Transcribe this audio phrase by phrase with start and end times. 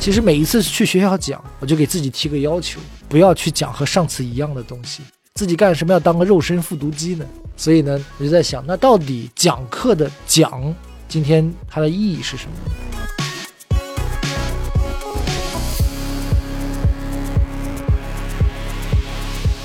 [0.00, 5.02] 其实每一次去学校讲，我就给自己提个要求，不要去讲和上次一样的东西。
[5.34, 7.26] 自己干什么要当个肉身复读机呢？
[7.56, 10.74] 所以呢，我就在想，那到底讲课的讲，
[11.08, 12.52] 今天它的意义是什么？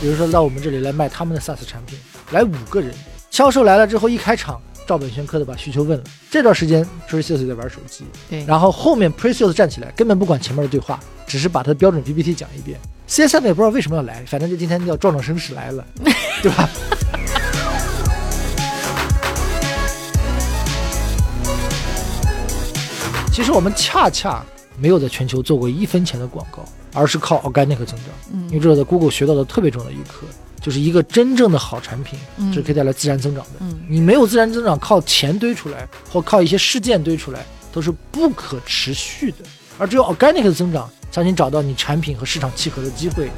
[0.01, 1.97] 比如说到我们这里来卖他们的 SaaS 产品，
[2.31, 2.93] 来五个人，
[3.31, 6.03] 销售来了之后一开场，照本宣科的把需求问了。
[6.29, 12.79] 这段时间 Pre-sales 在玩手机，对，然后后面 presious 站起来，根本不管前面的对话，只是把他的标准 PPT 讲一遍。
[13.07, 15.85] CSM 也不知道为什么要来，反正就今天要壮壮声势来了，
[16.41, 16.69] 对吧？
[23.31, 24.43] 其实我们恰恰
[24.77, 28.05] 没有在全球做过一分钱的广告，而是靠 organic 增长。
[28.31, 30.25] 嗯因为这是在 Google 学到的特别重要的一课，
[30.63, 33.51] 就是一个真正的好产品嗯是可以带来自然增长的。
[33.59, 39.39] 嗯你没有自然增长，靠钱堆出来或靠一些事件堆出来，都是不可持续的。
[39.77, 43.29] 而只有 organic 的增长，才能找到你产品和市场契合的机会。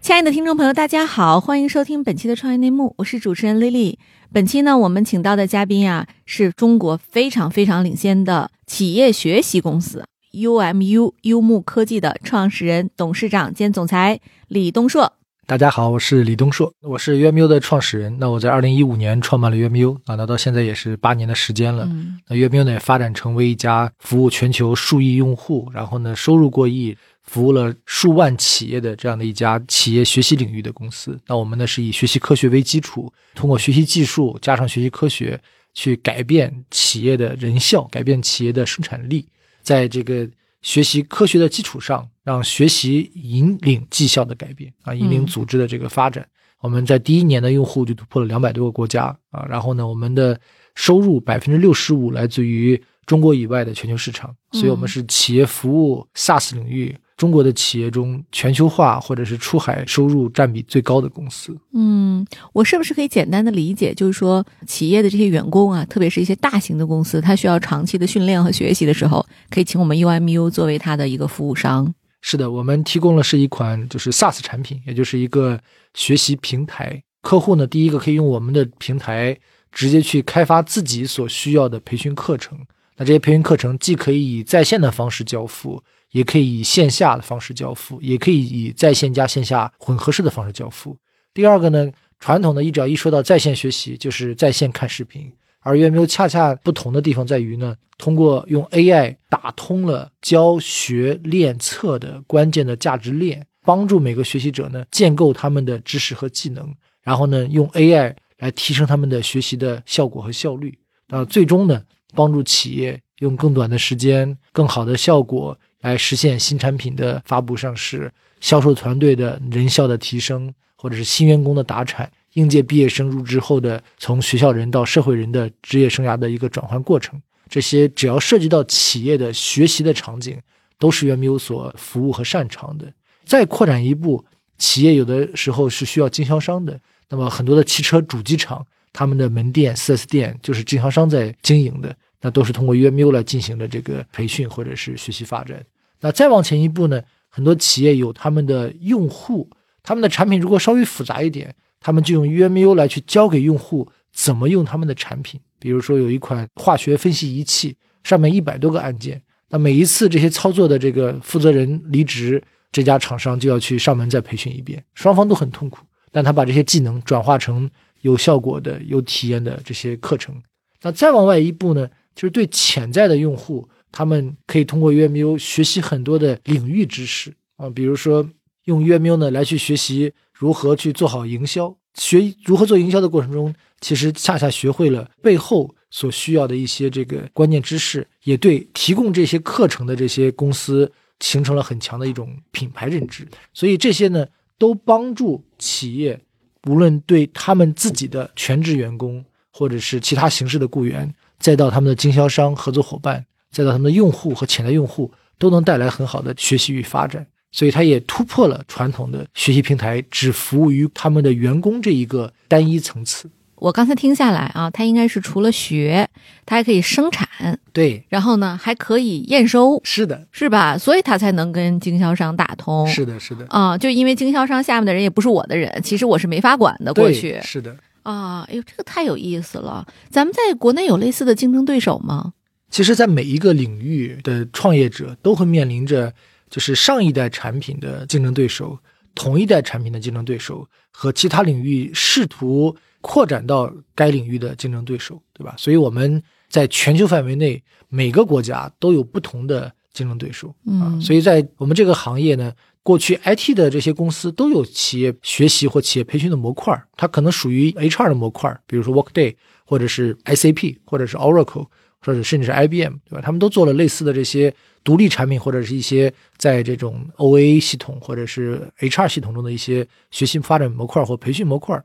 [0.00, 3.96] 亲爱的听众朋友，大家好，欢迎收听本期的创业内幕，我是主持人 Lily。
[4.32, 10.04] 本期呢，我们请到的嘉宾呀、是中国非常非常领先的企业学习公司
[10.34, 15.12] UMU 优木科技的创始人、董事长兼总裁李东硕。
[15.46, 18.16] 大家好，我是李东硕，我是 UMU 的创始人。
[18.18, 21.84] 那我在二零一五年创办了 UMU 啊，那到现在也是八年的时间了。
[21.84, 31.16] 嗯那 UMU 呢也发展成为一家服务全球数亿用户，然后呢收入过亿，服务了数万企业的这样的一家企业学习领域的公司。
[31.28, 35.38] 那我们呢是以学习科学为基础，通过学习技术加上学习科学，
[35.74, 39.28] 去改变企业的人效，改变企业的生产力，
[39.64, 40.28] 在这个
[40.62, 46.24] 学习科学的基础上，让学习引领绩效的改变啊，引领嗯组织的这个发展。
[46.60, 50.38] 我们在第一年的用户就突破了两百多个国家啊，然后呢，我们的
[50.74, 61.56] 收入百分之六十五来自于中国以外的全球市场，所以我们是企业服务 SaaS 领域中国的企业中全球化或者是出海收入占比最高的公司。
[61.72, 71.94] 嗯，我是不是可以简单的理解，就是说企业的这些员工啊，特别是一些大型的公司，它需要长期的训练和学习的时候，可以请我们 UMU 作为它的一个服务商。
[72.20, 75.60] 是的，我们提供的是一款就是 SaaS 产品，也就是一个
[75.92, 77.02] 学习平台。
[77.20, 79.38] 客户呢，第一个可以用我们的平台
[79.70, 82.58] 直接去开发自己所需要的培训课程。
[82.96, 85.82] 那这些培训课程既可以以在线的方式交付，
[86.14, 90.96] 也可以以线下的方式交付，也可以以在线加线下混合式的方式交付。
[91.34, 95.30] 第二个呢，传统的一只要一说到在线学习，就是在线看视频。
[95.58, 110.78] 而 UMU 恰恰不同的地方在于呢，通过用 AI 打通了教学练测的关键的价值链，帮助每个学习者呢建构他们的知识和技能，然后呢用 AI 来提升他们的学习的效果和效率。
[111.08, 111.82] 那最终呢，
[112.14, 122.10] 帮助企业用更短的时间、更好的效果来实现新产品的发布上市、销售团队的人效的提升，或者是新员工的达产。
[122.32, 130.40] 应届毕业生入职后的从学校人到社会人的职业生涯的一个转换过程，这些只要涉及到企业的学习的场景，
[130.78, 132.90] 都是 UMU 所服务和擅长的。
[133.26, 134.24] 再扩展一步，
[134.56, 136.80] 企业有的时候是需要经销商的，
[137.10, 145.64] 那么很多的汽车主机厂，他们的门店、4S 店就是经销商在经营的，那都是通过 UMU 来进行的这个培训或者是学习发展。
[146.04, 149.48] 那再往前一步呢，很多企业有他们的用户，
[149.82, 151.56] 他们的产品如果稍微复杂一点。
[151.86, 155.38] 他们就用 UMU 来去教给用户怎么用他们的产品。
[155.58, 159.20] 比如说有一款化学分析仪器，上面一百多个按键，
[159.50, 165.84] 那每一次这些操作的这个负责人离职，这家厂商就要去上门再培训一遍，双方都很痛苦。
[166.10, 167.70] 但他把这些技能转化成
[168.00, 170.34] 有效果的、有体验的这些课程。
[170.80, 178.28] 那再往外一步呢，就是对潜在的用户，他们可以通过 UMU 学习很多的领域知识啊，比如说
[178.64, 180.12] 用 UMU 呢来去学习。
[180.36, 181.74] 如何去做好营销？
[181.94, 193.24] 学如何做营销的过程中，其实恰恰学会了背后所需要的一些这个关键知识，也对提供这些课程的这些公司形成了很强的一种品牌认知。
[193.54, 194.26] 所以这些呢，
[194.58, 196.20] 都帮助企业，
[196.68, 203.24] 无论对他们自己的全职员工，或者是其他形式的雇员，再到他们的经销商、合作伙伴，
[203.54, 207.24] 再到他们的用户和潜在用户，都能带来很好的学习与发展。
[207.52, 213.30] 所以它也突破了传统的学习平台只服务于他们的员工这一个单一层次。
[213.54, 216.08] 我刚才听下来啊，它应该是除了学，
[216.44, 217.26] 它还可以生产，
[217.72, 220.76] 对，然后呢还可以验收，是的，是吧？
[220.76, 222.84] 所以它才能跟经销商打通。
[222.88, 226.92] 是的，是的，啊、就因为经销商下面的人也不是我的人，其实我是没法管的。
[226.92, 229.86] 过去是的，啊，哎呦，这个太有意思了！
[230.10, 232.32] 咱们在国内有类似的竞争对手吗？
[232.70, 236.12] 其实，在每一个领域的创业者都会面临着，
[236.50, 238.76] 就是上一代产品的竞争对手、
[239.14, 245.54] 同一代产品的竞争对手和其他领域试图扩展到该领域的竞争对手，对吧？
[245.56, 250.90] 所以我们在全球范围内，每个国家都有不同的竞争对手啊。
[250.90, 252.52] 嗯所以在我们这个行业呢，
[252.82, 261.68] 过去 IT 的这些公司都有企业学习或企业培训的模块儿，它可能属于 HR 的模块儿，比如说 Workday 或者是 SAP 或者是 Oracle。
[262.04, 263.20] 或者甚至是 IBM，对吧？
[263.22, 264.54] 他们都做了类似的这些
[264.84, 271.82] 独立产品，或者是一些在这种 OA 系统或者是 HR 系统中的一些学习发展模块或培训模块。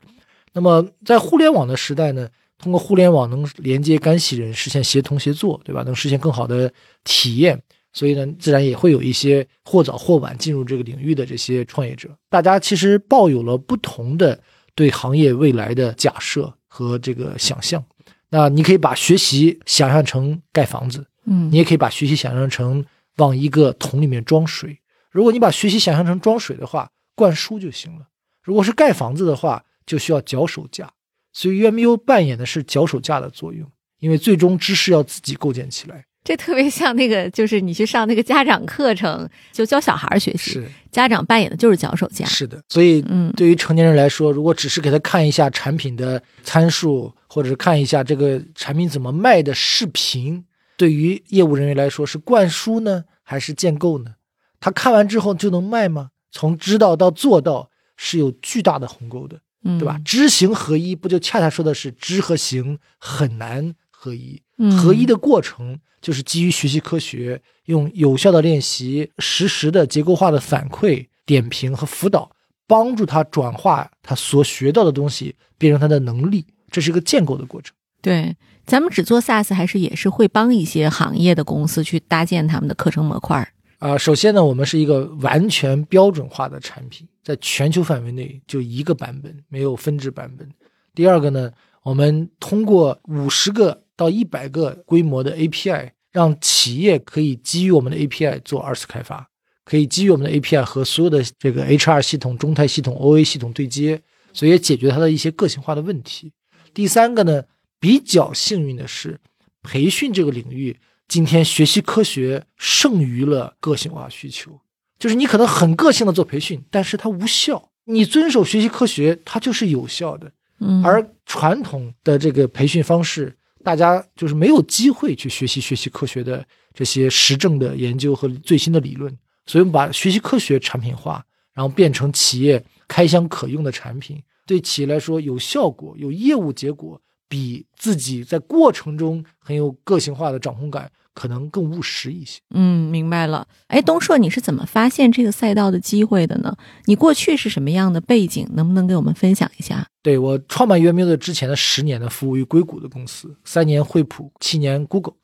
[0.52, 2.28] 那么在互联网的时代呢，
[2.58, 5.82] 通过互联网能连接干系人，实现协同协作，对吧？
[5.84, 6.70] 能实现更好的
[7.04, 7.60] 体验。
[7.92, 12.08] 所以呢，自然也会有一些或早或晚进入这个领域的这些创业者。
[12.28, 14.38] 大家其实抱有了不同的
[14.76, 17.84] 对行业未来的假设和这个想象。
[18.30, 22.84] 那你可以把学习想象成盖房子，嗯你也可以把学习想象成
[23.16, 24.80] 往一个桶里面装水。
[25.10, 28.06] 如果你把学习想象成装水的话，灌输就行了；
[28.42, 30.90] 如果是盖房子的话，就需要脚手架。
[31.32, 36.06] 所以 UMU 扮演的是脚手架的作用，因为最终知识要自己构建起来。
[36.22, 42.26] 这特别像那个，就是你去上那个家长课程，就教小孩学习，是家长扮演的就是脚手架。
[42.26, 50.44] 是的，所以嗯对于成年人来说，如果只是给他看一下产品的参数，或者是看一下这个产品怎么卖的视频，
[50.76, 54.12] 对于业务人员来说是灌输呢，还是建构呢？
[54.60, 56.10] 他看完之后就能卖吗？
[56.30, 59.98] 从知道到做到是有巨大的鸿沟的，嗯，对吧？
[60.04, 64.40] 知行合一，不就恰恰说的是知和行很难合一？
[64.56, 72.30] 嗯合一的过程就是基于学习科学，用有效的练习、实时的结构化的反馈、点评和辅导，
[72.66, 76.46] 帮助他转化他所学到的东西，变成他的能力。
[76.70, 77.74] 这是一个建构的过程。
[78.00, 83.48] 对，咱们只做 SaaS 还是也是会帮一些行业的公司去搭建他们的课程模块儿。
[83.78, 90.48] 啊、首先呢，我们是一个完全标准化的产品，在全球范围内就一个版本，没有分支版本。
[90.94, 91.50] 第二个呢，
[91.82, 99.28] 我们通过五十个到一百个规模的 API，让企业可以基于我们的 API 做二次开发，
[99.62, 104.00] 可以基于我们的 API 和所有的这个 HR 系统、中台系统、OA 系统对接，
[104.32, 106.32] 所以也解决它的一些个性化的问题。
[106.72, 107.44] 第三个呢，
[107.78, 109.20] 比较幸运的是，
[109.62, 114.58] 培训这个领域今天学习科学胜于了个性化需求，
[114.98, 117.68] 就是你可能很个性的做培训，但是它无效。
[117.84, 120.32] 你遵守学习科学，它就是有效的。
[120.60, 129.14] 嗯，而传统的这个培训方式，大家就是没有机会去学习学习科学的这些实证的研究和最新的理论，
[129.46, 142.40] 所以我们把学习科学产品化，然后变成企业开箱可用的产品，对企业来说有效果、有业务结果，比自己在过程中很有个性化的掌控感，可能更务实一些。
[142.54, 143.46] 嗯，明白了。
[143.68, 146.56] 哎，东硕，你是怎么发现这个赛道的机会的呢？
[146.86, 148.48] 你过去是什么样的背景？
[148.54, 149.86] 能不能给我们分享一下？
[150.02, 155.14] 对我创办 UMU 的之前的十年呢，服务于硅谷的公司，三年惠普，七年 Google。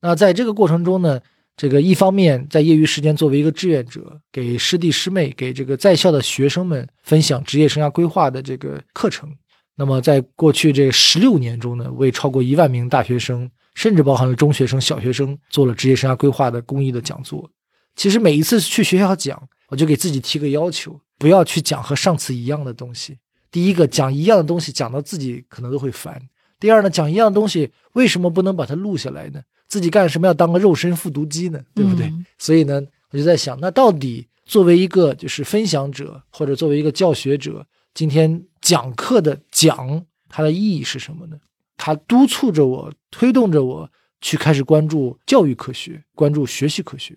[0.00, 1.20] 那在这个过程中呢，
[1.56, 9.28] 这个一方面在业余时间作为一个志愿者，给师弟师妹、给这个在校的学生们分享职业生涯规划的这个课程。
[9.76, 17.50] 那么在过去这十六年中呢，为超过一万名大学生，甚至包含了中学生、小学生，做了职业生涯规划的公益的讲座。
[17.96, 23.18] 其实每一次去学校讲，我就给自己提个要求，不要去讲和上次一样的东西。
[23.50, 26.14] 第一个，讲一样的东西，讲到自己可能都会烦；
[26.58, 29.42] 第二呢，讲一样的东西，为什么不能把它录下来呢？
[29.68, 31.60] 自己干什么要当个肉身复读机呢？
[31.74, 32.06] 对不对？
[32.06, 41.36] 嗯所以呢，我就在想，那到底作为一个就是分享者，或者作为一个教学者，今天讲课的讲，它的意义是什么呢？
[41.76, 43.88] 它督促着我，推动着我
[44.20, 47.16] 去开始关注教育科学，关注学习科学。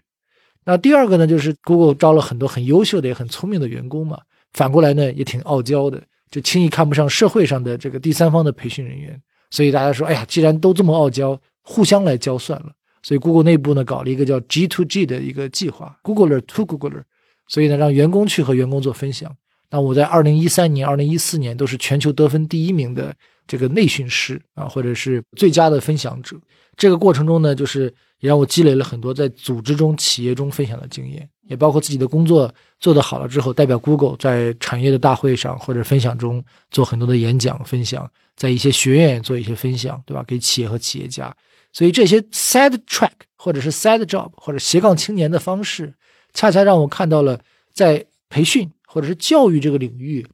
[0.66, 4.20] 那第二个呢，就是 Google 招了很多很优秀的、也很聪明的员工嘛，
[4.54, 9.20] 反过来呢，也挺傲娇的，就轻易看不上社会上的这个第三方的培训人员。
[9.52, 12.72] 所以大家说，哎呀，既然都这么傲娇，互相来教算了。
[13.04, 17.04] 所以 Google 内部呢搞了一个叫 G to G 的一个计划，Googler to Googler，
[17.48, 19.32] 所以呢让员工去和员工做分享。
[19.70, 23.16] 那我在二零一三年、二零一四年都是全球得分第一名的
[23.48, 26.38] 这个内训师啊，或者是最佳的分享者。
[26.78, 27.86] 这个过程中呢，就是
[28.20, 40.24] 也让我积累了很多在组织中、企业中分享的经验，也包括自己的工作做得好了之后，代表 Google 在产业的大会上或者分享中做很多的演讲分享，在一些学院做一些分享，对吧？
[40.28, 41.34] 给企业和企业家。
[41.72, 45.94] 所以这些 side track 或者是 side job 或者斜杠青年的方式，
[46.34, 47.40] 恰恰让我看到了
[47.74, 50.26] 在培训或者是教育这个领域，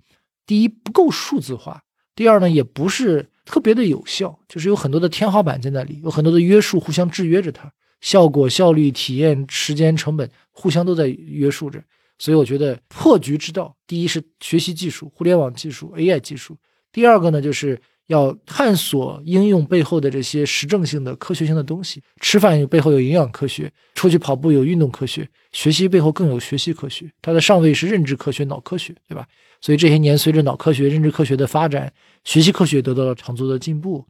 [0.48, 1.84] 第一不够数字化，
[2.16, 11.82] 第二呢，也不是特别的有效，就是有很多的天花板在那里，有很多的约束互相制约着它，效果、效率、体验、时间、成本互相都在约束着。
[12.20, 16.54] 所以我觉得破局之道，第一是学习技术、互联网技术、AI 技术；
[16.92, 22.02] 第二个呢，就是要探索应用背后的这些实证性的科学性的东西。
[22.20, 27.12] 吃饭背后有营养科学，出去跑步有运动科学，学习背后更有学习科学。
[27.22, 29.28] 它的上位是认知科学、脑科学，对吧？
[29.62, 31.92] 所以这些年随着脑科学、认知科学的发展，
[32.24, 34.06] 学习科学得到了长足的进步。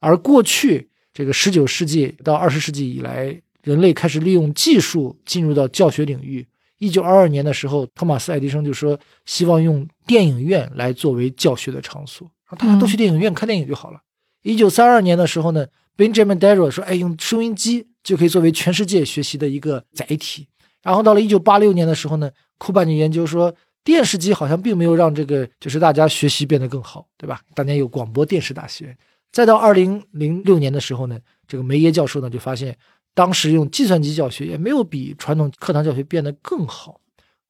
[0.00, 6.46] 而过去这个十九世纪到二十世纪以来，人类开始利用技术进入到教学领域。
[6.78, 14.00] 一九二二年的时候，托马斯·爱迪生就说希望用电影院来作为教学的场所，大家都去电影院看电影就好了。
[14.42, 20.46] 一九三二年的时候呢，Benjamin Darrow 说，哎，用收音机就可以作为全世界学习的一个载体。
[20.82, 27.40] 然后到了一九八六年的时候呢，库巴尼研究说，电视机好像并没有让这个就是大家学习变得更好，对吧？
[27.54, 28.96] 当年有广播电视大学。
[29.32, 32.76] 再到二零零六年的时候呢，这个梅耶教授呢就发现。
[33.14, 37.00] 当时用计算机教学也没有比传统课堂教学变得更好。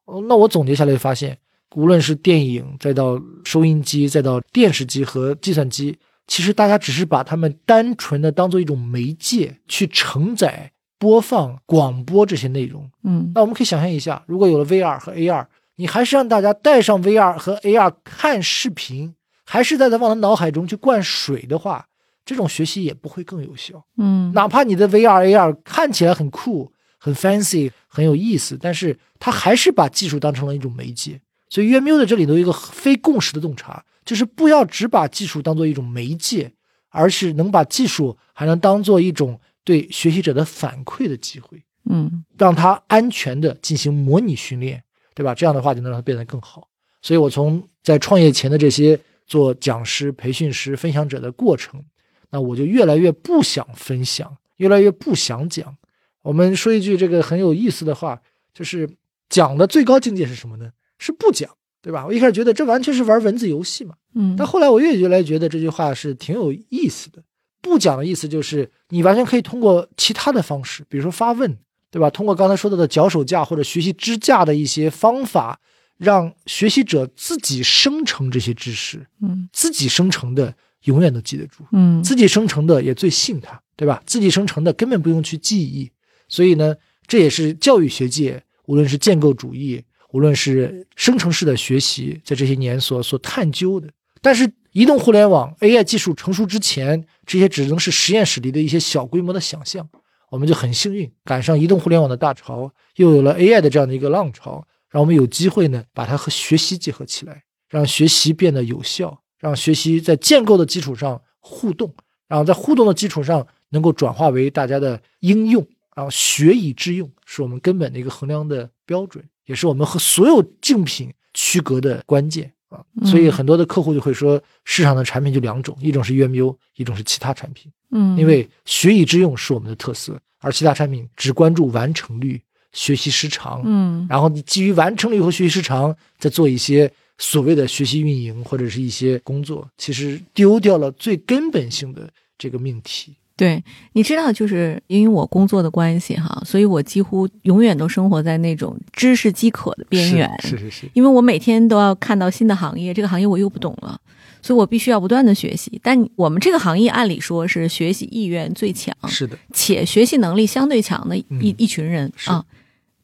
[0.04, 1.36] 哦，那我总结下来发现，
[1.76, 12.90] 无论是电影，再到收音机，再到电视机和计算机，其实大家只是把它们单纯的当做一种媒介去承载、播放、广播这些内容。
[13.04, 15.44] 嗯，那我们可以想象一下，如果有了 VR 和 AR，
[15.76, 19.14] 你还是让大家带上 VR 和 AR 看视频，
[19.44, 21.86] 还是在他往他脑海中去灌水的话。
[22.24, 31.20] 这种学习也不会更有效，嗯，哪怕你的 VR AR 看起来很酷、很 fancy、很有意思，但是它还是把技术当成了一种媒介。
[31.56, 36.52] 所以，约缪的这里头有一个非共识的洞察，就是不要只把技术当做一种媒介，
[36.90, 44.84] 而是能把技术还能当做一种对学习者的反馈的机会，嗯，让他安全的进行模拟训练，
[45.14, 45.34] 对吧？
[45.34, 46.68] 这样的话就能让他变得更好。
[47.00, 51.82] 所以我从在创业前的这些做讲师、培训师、分享者的过程。
[52.28, 55.74] 那我就越来越不想分享，越来越不想讲。
[56.20, 58.20] 我们说一句这个很有意思的话，
[58.52, 58.86] 就是
[59.30, 60.70] 讲的最高境界是什么呢？
[60.98, 61.50] 是不讲，
[61.82, 62.04] 对吧？
[62.06, 67.22] 我一开始觉得这完全是玩文字游戏嘛，嗯，但后来我越越来越觉得这句话是挺有意思的。
[67.60, 71.56] 不讲的意思就是你完全可以通过其他的方式，比如说发问，
[71.90, 72.08] 对吧？
[72.10, 75.60] 通过刚才说到的脚手架或者学习支架的一些方法，
[75.96, 80.54] 让学习者自己生成这些知识，嗯，自己生成的。
[80.84, 84.00] 永远都记得住，嗯，自己生成的也最信他，对吧？
[84.06, 85.90] 自己生成的根本不用去记忆，
[86.28, 86.76] 所以呢，
[87.08, 89.82] 这也是教育学界无论是建构主义，
[90.12, 93.88] 无论是生成式的学习，在这些年所所探究的。
[94.20, 99.88] 但是，移动互联网 AI 技术成熟之前，这些只能是实验室里的一些小规模的想象。
[100.30, 109.22] 我们就很幸运赶上移动互联网的大潮，又有了 AI 的这样的一个浪潮，让我们有机会呢，把它和学习结合起来，让学习变得有效。
[109.38, 111.94] 让学习在建构的基础上互动，
[112.26, 122.84] 然后在互动的基础上能够转化为大家的应用，然后学以致用，是我们根本的一个衡量的标准，也是我们和所有竞品区隔的关键啊。
[123.04, 127.72] 所以很多的客户就会说，市场的产品就两种，一种是 UMU，，一种是其他产品。
[127.90, 132.40] 嗯，因为学以致用是我们的特色，而其他产品只关注完成率、
[132.72, 133.62] 学习时长。
[133.64, 136.92] 嗯，然后你基于完成率和学习时长再做一些。
[137.18, 143.16] 所谓的学习运营或者是一些工作，其实丢掉了最根本性的这个命题。
[143.36, 143.62] 对，
[143.92, 150.26] 你知道，就是因为我工作的关系哈，所以我几乎永远都生活在那种知识饥渴的边缘。
[150.42, 150.88] 是是是。
[150.94, 154.00] 因为我每天都要看到新的行业，这个行业我又不懂了，
[154.40, 155.78] 所以我必须要不断的学习。
[155.82, 162.42] 但我们这个行业按理说是学习意愿最强，是的，且学习能力相对强的一一群人啊。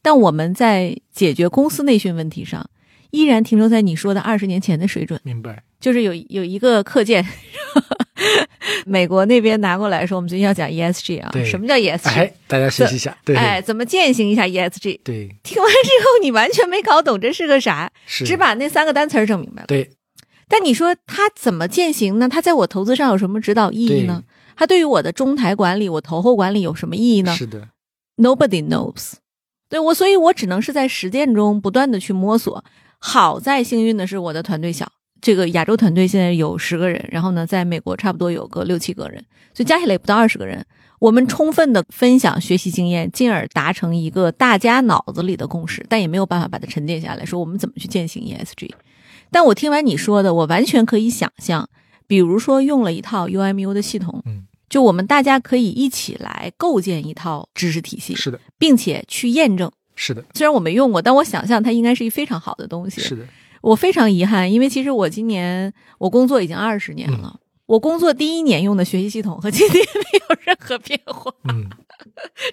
[0.00, 2.66] 但我们在解决公司内训问题上。
[3.12, 5.20] 依然停留在你说的二十年前的水准。
[5.22, 7.22] 明白，就是有有一个课件，
[8.86, 11.30] 美国那边拿过来说，我们最近要讲 ESG 啊。
[11.32, 12.08] 对，什么叫 ESG？
[12.08, 13.16] 哎，大家学习一下。
[13.24, 15.00] 对，哎，怎么践行一下 ESG？
[15.04, 19.66] 对，听完之后你完全没搞懂这是个啥，只把那三个单词整明白了。
[19.66, 19.90] 对，
[20.48, 22.28] 但你说他怎么践行呢？
[22.28, 24.22] 他在我投资上有什么指导意义呢？
[24.56, 27.34] 他对于我的中台管理、我投后管理有什么意义呢？
[27.34, 27.68] 是的
[28.16, 29.14] ，Nobody knows。
[29.68, 32.62] 对我，所以我只能是在实践中不断的去摸索。
[32.98, 39.24] 好在幸运的是，我的团队小，这个亚洲团队现在有十个人，然后呢，在美国差不多有个六七个人，
[39.54, 40.66] 所以加起来也不到二十个人。
[40.98, 48.70] 我们充分的分享学习经验，进而达成一个大家脑子里的共识，但也没有办法把它沉淀下来，说我们怎么去践行 ESG。
[49.30, 51.68] 但我听完你说的，我完全可以想象，
[52.06, 59.70] 比如说用了一套 UMU 的系统，嗯，就我们大家可以一起来构建一套知识体系，是的，并且去验证。
[59.94, 63.00] 是的，虽然我没用过，但我想象它应该是一非常好的东西。
[63.00, 63.24] 是的，
[63.62, 71.32] 我非常遗憾，因为其实我今年我工作已经二十年了，我工作第一年用的学习系统和 今天没有任何变化。
[71.44, 71.70] 嗯，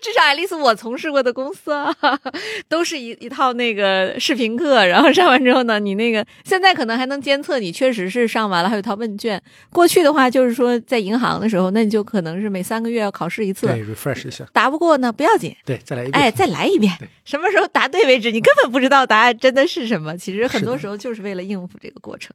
[0.02, 1.94] 至少爱丽丝我从事过的公司啊，
[2.68, 9.42] 都是一一套那个视频课，然后上完之后呢，你那个现在可能还能监测你确实是上完了，还有一套问卷。
[9.72, 16.92] 过去的话就是说在银行的时候，那你就可能是每三个月要考试一次，对，refresh 一下，答不过呢不要紧，对，再来一遍，哎，再来一遍，
[17.26, 20.18] 什么时候答对为止，你根本不知道答案真的是什么。
[20.18, 22.34] 其实很多时候就是为了应付这个过程。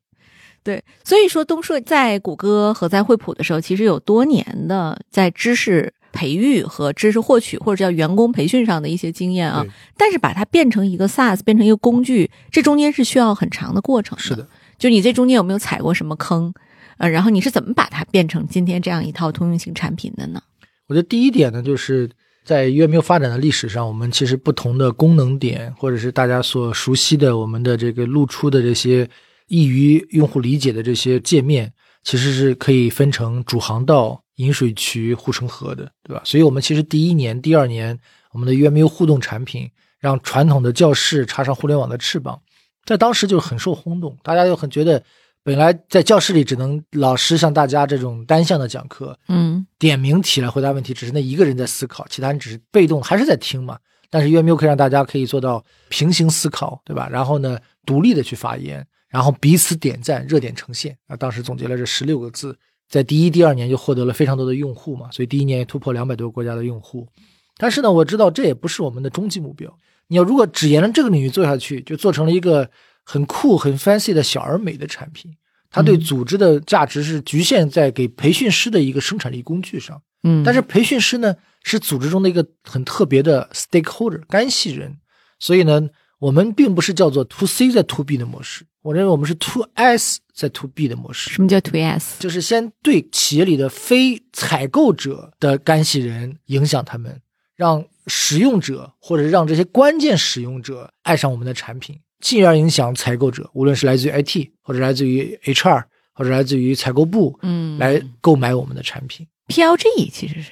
[0.62, 9.66] 对，所以说东硕在谷歌和在惠普的时候，其实有多年的在知识培育和知识获取或者叫员工培训上的一些经验啊。
[9.98, 16.54] 但是把它变成一个 SaaS，变成一个工具，这中间是需要很长的过程是的，就你这中间有没有踩过什么坑？
[16.96, 20.40] 呃，然后你是怎么把它变成今天这样一套通用型产品的呢？
[20.86, 22.08] 我觉得第一点呢，就是
[22.44, 29.08] 在月喵发展的历史上，我们其实不同的功能点，或者是大家所熟悉的我们的这个露出的这些
[29.48, 36.22] 易于用户理解的这些界面，其实是可以分成主航道、引水渠、护城河的，对吧？
[36.24, 37.98] 所以我们其实第一年、第二年，
[38.32, 42.40] 我们的 UMU 互动产品让传统的教室插上互联网的翅膀，
[42.84, 45.02] 在当时就很受轰动，大家就很觉得。
[45.46, 53.78] 本来在教室里只能老师向大家这种单向的讲课，嗯点名题来回答问题，只是那一个人在思考，其他人只是被动，还是在听嘛。
[54.08, 57.10] 但是 UMU 可以让大家可以做到平行思考，对吧？
[57.10, 61.14] 然后呢，独立的去发言，然后彼此点赞，热点呈现啊。
[61.14, 62.56] 当时总结了这十六个字，
[62.88, 67.08] 在第一、第二年就获得了非常多的用户嘛，所以第一年也突破两百多个国家的用户。
[67.56, 69.76] 但是呢，我知道这也不是我们的终极目标。
[70.08, 72.70] 你要如果只沿着这个领域做下去，就做成了一个
[73.04, 75.34] 很酷、很 fancy 的小而美的产品。
[75.70, 80.00] 它对嗯组织的价值是局限在给培训师的一个生产力工具上。
[80.22, 84.98] 嗯，但是培训师呢，是组织中的一个很特别的 stakeholder 干系人，
[85.38, 85.88] 所以呢，
[86.18, 92.20] 我们并不是叫做 to C 在 to B 的模式，我认为我们是 to S 在 to B 的模式，什么叫 to S？
[92.20, 97.18] 就是先对企业里的非采购者的干系人影响他们，
[97.56, 109.26] 让使用者或者让这些关键使用者爱上我们的产品，进而影响采购者，无论是来自于 IT 或者来自于 HR 或者来自于采购部，嗯，来购买我们的产品。
[109.48, 110.50] PLG 其实是，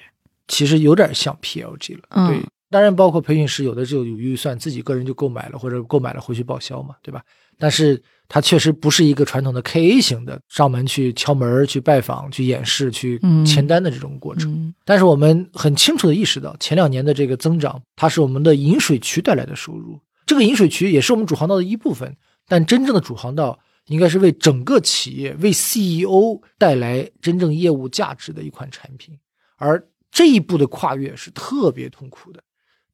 [0.48, 7.22] 其实有点像 PLG 了，嗯对，当然包括培训师有的就有预算，自己个人就购买了或者购买了回去报销嘛，对吧？
[7.58, 8.02] 但是
[8.34, 14.50] 它确实不是一个传统的 KA 型的上门去敲门、去拜访、去演示、去嗯签单的这种过程。
[14.50, 20.00] 嗯但是我们很清楚的意识到，前两年的这个增长，它是我们的引水渠带来的收入。
[20.24, 22.16] 这个引水渠也是我们主航道的一部分，
[22.48, 29.18] 但真正的主航道应该是为整个企业、为 CEO 带来真正业务价值的一款产品。
[29.56, 32.42] 而这一步的跨越是特别痛苦的。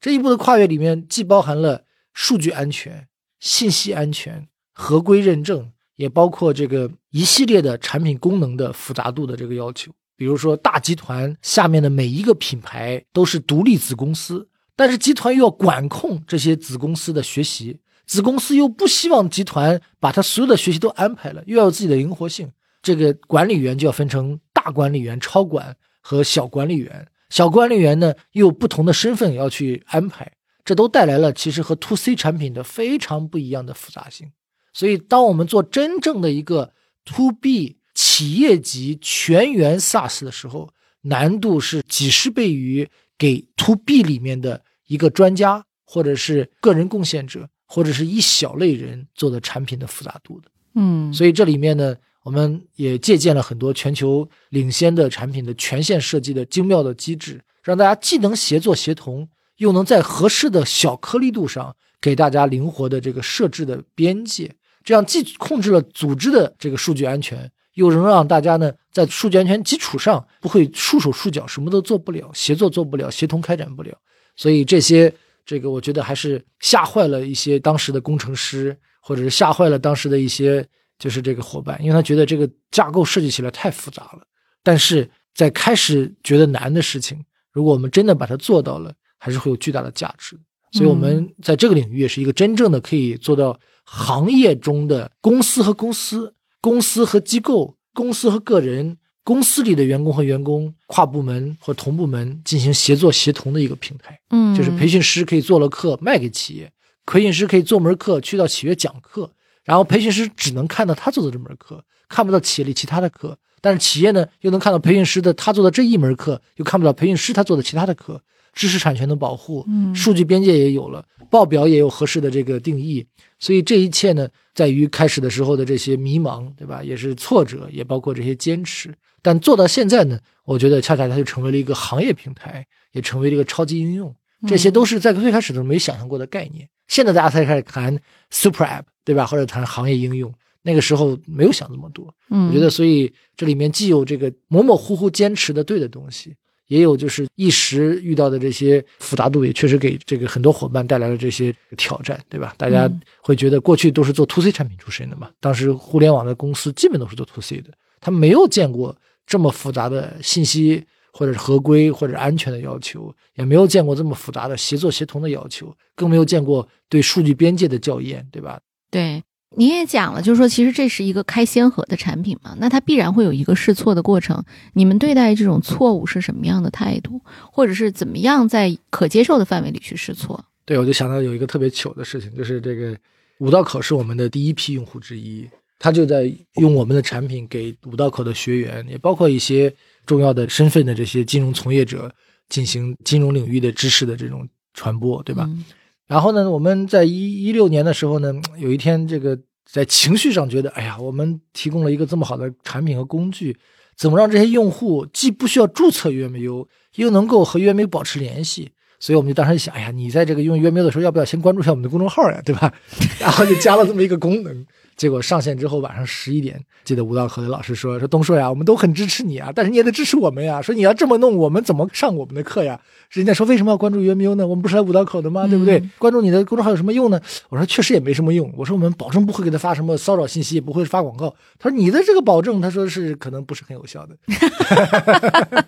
[0.01, 3.07] 这一步的跨越里面，既包含了数据安全、
[3.39, 4.49] 信息安全、
[4.81, 9.91] 合规认证，也包括这个一系列的产品功能的复杂度的这个要求。
[10.17, 22.49] 比如说，大集团下面的每一个品牌都是独立子公司，但是集团又要管控这些子公司的学习，子公司又不希望集团把它所有的学习都安排了，又要有自己的灵活性。
[22.81, 27.09] 这个管理员就要分成大管理员、超管和小管理员。
[27.31, 30.33] 小管理员呢，又有不同的身份要去安排，
[30.65, 34.31] 这都带来了其实和 to C 产品的非常不一样的复杂性。
[34.79, 36.73] 所以，当我们做真正的一个
[37.05, 42.89] to B 企业级全员 SaaS 的时候，难度是几十倍于
[43.19, 50.49] 给 to B 里面的一个专家，或者是个人贡献者，或者是一小类人做的产品的复杂度的。
[50.77, 64.55] 嗯，所以这里面呢，我们也借鉴了很多全球领先的产品的全线设计的精妙的机制，让大家既能协作协同，又能在合适的小颗粒度上给大家灵活的这个设置的边界，
[64.89, 67.39] 这样既控制了组织的这个数据安全，
[67.75, 73.95] 又能让大家呢在数据安全基础上不会束手束脚，什么都做不了，协作做不了，协同开展不了。
[74.35, 75.13] 所以这些
[75.45, 80.67] 这个我觉得还是吓坏了一些当时的工程师，或者是吓坏了当时的一些
[80.99, 84.23] 就是这个伙伴，因为他觉得这个架构设计起来太复杂了。
[84.63, 87.23] 但是在开始觉得难的事情，
[87.53, 90.35] 如果我们真的把它做到了，还是会有巨大的价值。
[90.73, 93.59] 所以，我们在这个领域也是一个真正的可以做到
[93.91, 104.21] 行业中的公司和公司、公司和机构、公司和个人、公司里的员工和员工、跨部门或同部门进行协作协同的一个平台。
[104.29, 106.71] 嗯，就是培训师可以做了课卖给企业，
[107.07, 109.33] 培训师可以做门课去到企业讲课，
[109.65, 113.39] 然后培训师只能看到他做的这门课，看不到企业里其他的课。
[113.63, 118.23] 但是企业呢，又能看到培训师的他做的这一门课，又看不到培训师他做的其他的课。
[118.59, 123.07] 知识产权的保护，嗯数据边界也有了，报表也有合适的这个定义，
[123.39, 126.83] 所以这一切呢，在于开始的时候的这些迷茫，对吧？
[126.83, 128.93] 也是挫折，也包括这些坚持。
[129.23, 134.13] 但做到现在呢，我觉得恰恰它就成为了一个行业平台，也成为了一个超级应用。
[134.49, 136.69] 这些都是在最开始的时候没想象过的概念。
[136.89, 137.97] 现在大家才开始谈
[138.31, 139.25] super app，对吧？
[139.25, 142.13] 或者谈行业应用，那个时候没有想那么多。
[142.31, 146.35] 嗯，我觉得，所以这里面既有这个模模糊糊坚持的对的东西，
[146.69, 152.55] 也有就是一时遇到的这些复杂度，也确实给这个很多伙伴带来了这些挑战，对吧？
[152.57, 168.61] 大家嗯会觉得过去都是做 to C 产品出身的嘛，当时互联网的公司基本都是做 to C 的，他没有见过这么复杂的信息或者是合规或者安全的要求，也没有见过这么复杂的协作协同的要求，更没有见过对数据边界的校验，对吧？
[168.91, 169.23] 对，
[169.57, 174.45] 您也讲了，就是说，其实这是一个开先河的产品嘛，那它必然会有一个试错的过程。
[174.75, 180.45] 你们对待这种错误是什么样的态度，或者是怎么样在可接受的范围里去试错？
[180.65, 182.95] 对，我就想到有一个特别糗的事情，就是这个
[183.39, 192.15] 五道口是我们的第一批用户之一，他就在用我们的产品给五道口的学员，也包括一些重要的身份的这些金融从业者
[192.51, 195.47] 进行金融领域的知识的这种传播，对吧？
[195.49, 195.65] 嗯
[196.09, 199.39] 然后呢，我们在一一六年的时候呢，有一天这个
[199.71, 203.55] 在情绪上觉得，哎呀，我们提供了一个这么好的产品和工具，
[203.97, 206.67] 怎么让这些用户既不需要注册 UMU，
[206.97, 208.71] 又能够和 UMU 保持联系？
[208.99, 212.73] 所以我们就当时想，哎呀，你在这个用 UMU 的时候，要不要先关注一下我们的公众号呀，对吧？
[213.21, 214.67] 然后就加了这么一个功能。
[214.99, 220.61] 结果上线之后，晚上十一点，记得吴道口的老师说：“说东硕呀，我们都很支持你啊，但是你也得支持我们呀。
[220.61, 222.79] 说你要这么弄，我们怎么上我们的课呀？”
[223.11, 224.47] 人家说为什么要关注 UMU 呢？
[224.47, 225.47] 我们不是来五道口的吗？
[225.47, 225.79] 对不对？
[225.79, 227.19] 嗯关注你的公众号有什么用呢？
[227.49, 228.53] 我说确实也没什么用。
[228.57, 231.33] 我说我们保证不会给他发什么骚扰信息，也不会发广告。
[231.59, 234.17] 他说你的这个保证，他说是可能不是很有效的。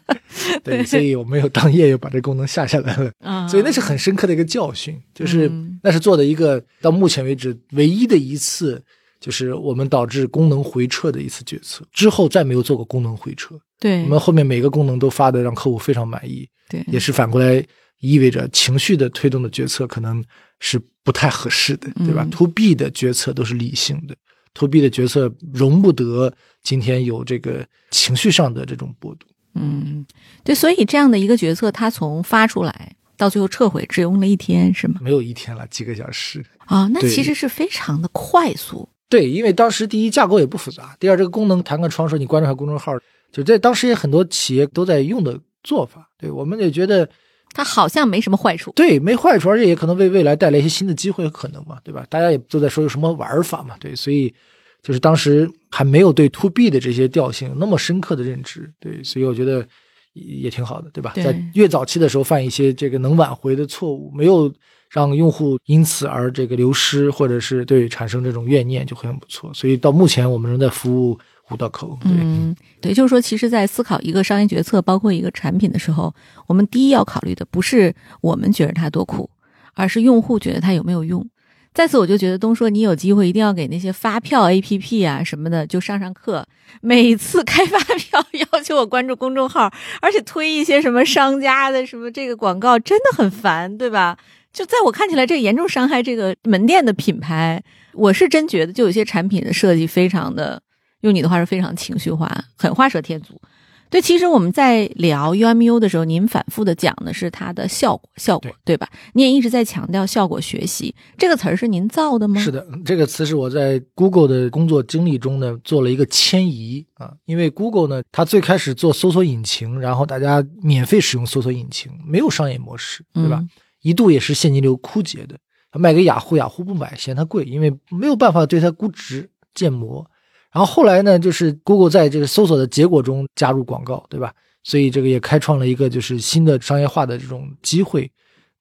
[0.64, 3.10] 对， 所以我没有当夜又把这功能下下来了。
[3.20, 8.82] 嗯所以那是很深刻的一个教训，就是嗯那是做的一个到目前为止唯一的一次，
[9.20, 13.54] 就是我们导致功能回撤的一次决策，之后再没有做过功能回撤。
[13.78, 17.64] 对我们后面每个功能都发的让客户非常满意，对也是反过来
[18.00, 20.24] 意味着情绪的推动的决策可能
[20.58, 24.16] 是不太合适的，对吧、嗯 t o B 的决策都是理性的
[24.54, 29.28] ，To B 的决策容不得今天有这个情绪上的这种波动。
[29.54, 30.06] 嗯，
[30.44, 35.00] 对，所以这样的一个决策，它从发出来到最后撤回，只用了一天，是吗？
[35.02, 36.44] 没有一天了，几个小时。
[36.66, 38.88] 啊，那其实是非常的快速。
[39.10, 42.92] 对，因为当时第一架构也不复杂，第二这个功能弹个窗说你关注下公众号，
[43.30, 46.08] 就在当时也很多企业都在用的做法。
[46.16, 47.06] 对，我们也觉得
[47.52, 48.70] 它好像没什么坏处。
[48.76, 52.06] 对没坏处，而且也可能为未来带来一些新的机会和可能嘛，对吧？
[52.08, 54.32] 大家也都在说有什么玩法嘛，对，所以
[54.80, 59.66] 就是当时还没有对 to B 的这些调性有那么深刻的认知，对，所以我觉得
[60.12, 61.12] 也也挺好的，对吧？
[61.16, 64.52] 对在越早期的时候犯一些这个能挽回的错误，没有
[64.90, 69.54] 让用户因此而这个流失，或者是对产生这种怨念，就会很不错。
[69.54, 71.18] 所以到目前我们仍在服务
[71.50, 76.12] 五道口，对，嗯，对，就是说，其实，在思考一个商业决策，包括一个产品的时候，
[76.46, 79.30] 我们第一要考虑的不是我们觉得它多酷，
[79.74, 81.24] 而是用户觉得它有没有用。
[81.72, 86.44] 在此，我就觉得东说你有机会一定要给那些发票 APP 啊什么的，就上上课。
[86.80, 94.18] 每次开发票 要求我关注公众号，而且推一些什么商家的什么这个广告，真的很烦，对吧？
[94.52, 97.62] 就在我看起来，这严重伤害这个门店的品牌。
[97.92, 100.62] 我是真觉得，就有些产品的设计非常的，
[101.00, 103.40] 用你的话是非常情绪化，很画蛇添足。
[103.88, 108.88] 对，其实我们在聊 UMU 的时候，您反复的讲的是它的效果，效果对吧？
[109.14, 112.40] 你也一直在强调效果学习这个词儿是您造的吗？
[112.40, 123.38] 是的，这个词是我在 Google 的工作经历中呢做了一个迁移啊，因为 Google 呢，它最开始做搜索引擎，然后大家免费使用搜索引擎，没有商业模式，对吧？
[123.40, 123.48] 嗯
[123.82, 125.38] 一度也是现金流枯竭的，
[125.72, 130.04] 卖给雅虎，雅虎不买，嫌它贵，因为没有办法对它估值建模。
[130.52, 134.34] 然后后来呢，就是 Google 在这个搜索的结果中加入广告，对吧？
[134.62, 138.10] 所以这个也开创了一个就是新的商业化的这种机会。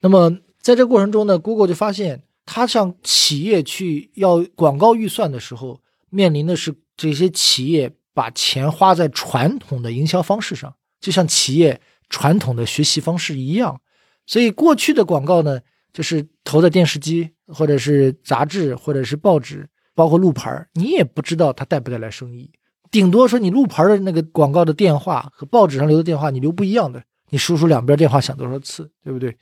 [0.02, 13.82] 那么在这过程中呢，Google 就发现，它向企业去要广告预算的时候，面临的是这些企业把钱花在传统的营销方式上，就像企业传统的学习方式一样。
[14.30, 15.60] 所以过去的广告呢，
[15.92, 22.52] 就是投在电视机或者是杂志或者是报纸，包括路牌儿，你也不知道它带不带来生意。
[22.92, 29.36] 顶多说你路牌的那个广告的电话和报纸上留的电话你留不一样的，你数数两边电话响多少次，对不对？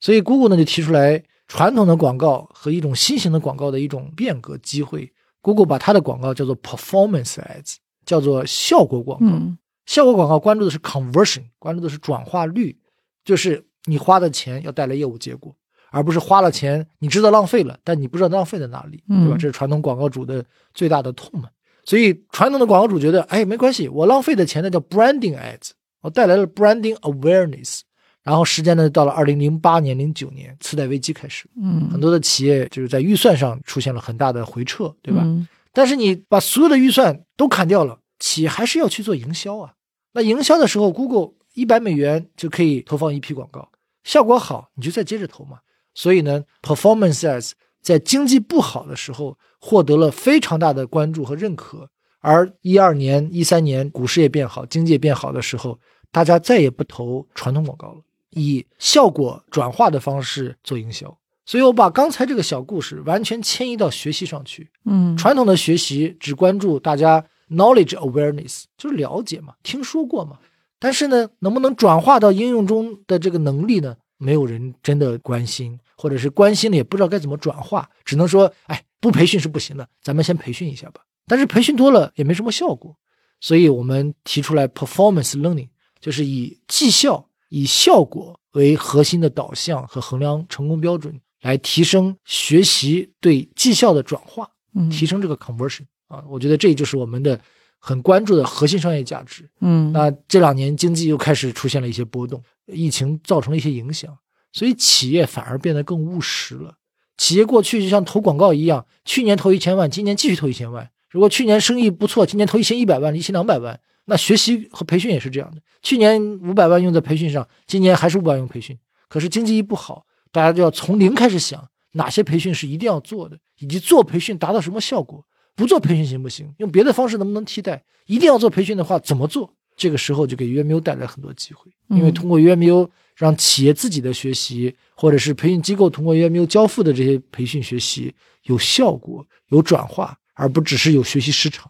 [0.00, 5.12] 所以 Google 呢就提出来传统的广告和一种新型的广告的一种变革机会。
[5.42, 9.26] Google 把它的广告叫做 performance ads，叫做效果广告。
[9.26, 12.78] 嗯效果广告关注的是 conversion，关注的是转化率，
[13.22, 15.54] 就是你花的钱要带来业务结果，
[15.90, 19.36] 而不是花了钱你知道浪费了，但你不知道浪费在哪里，对吧？
[19.36, 21.48] 嗯这是传统广告主的最大的痛嘛。
[21.84, 25.70] 所以传统的广告主觉得，哎，没关系，我浪费的钱那叫 branding ads，
[26.00, 27.80] 我带来了 branding awareness。
[28.22, 35.20] 然后时间呢，到了二零零八年、零九年，次贷危机开始，嗯很嗯，多的企业就是在预算上出现了很大的回撤，对吧？
[35.24, 39.72] 嗯但是你把所有的预算都砍掉了，企业还是要去做营销啊。
[40.12, 43.68] 那营销的时候，Google 一百美元就可以投放一批广告，
[44.04, 45.58] 效果好你就再接着投嘛。
[45.94, 51.90] 所以呢，performance ads 在经济不好的时候获得了非常大的关注和认可。
[52.20, 55.78] 而一二年、一三年股市也变好，经济也变好的时候，
[56.10, 61.16] 大家再也不投传统广告了，以效果转化的方式做营销。
[61.44, 64.70] 所以我把刚才这个小故事完全迁移到学习上去。
[64.86, 70.38] 嗯，传统的学习只关注大家 knowledge awareness，就是了解嘛，听说过嘛。
[70.78, 73.96] 但是呢，能不能转化到应用中的这个能力呢？
[74.16, 81.02] 没有人真的关心，或者是关心了也不知道该怎么转化，只能说，哎，不培训是不行的，咱们先培训一下吧。
[81.26, 82.96] 但是培训多了也没什么效果，
[83.40, 85.68] 所以我们提出来 performance learning，
[86.00, 94.48] 就是以绩效、以效果为核心的导向和衡量成功标准，来提升学习对绩效的转化。
[94.76, 97.40] 嗯提升这个 conversion 啊，我觉得这就是我们的
[97.86, 99.46] 很关注的核心商业价值。
[99.60, 104.16] 嗯那这两年经济又开始出现了一些波动，疫情造成了一些影响，
[104.54, 106.76] 所以企业反而变得更务实了。
[107.18, 110.90] 企业过去就像投广告一样，去年投一千万，今年继续投一千万。
[111.10, 115.60] 如果去年生意不错，今年投一千一百万、一千两百万，那学习和培训也是这样的。
[115.82, 118.76] 去年五百万用在培训上，今年还是五百万用培训。
[119.08, 125.22] 可是经济一不好，大家就要从零开始想，哪些培训是一定要做的，以及做培训达到什么效果。
[125.56, 126.52] 不做培训行不行？
[126.58, 127.82] 用别的方式能不能替代？
[128.06, 129.52] 一定要做培训的话，怎么做？
[129.76, 138.14] 这个时候就给 UMU 带来很多机会，因为嗯通过 UMU 让企业自己的学习，或者是培训机构通过 UMU 交付的这些培训学习
[138.44, 141.68] 有效果、有转化，而不只是有学习时长。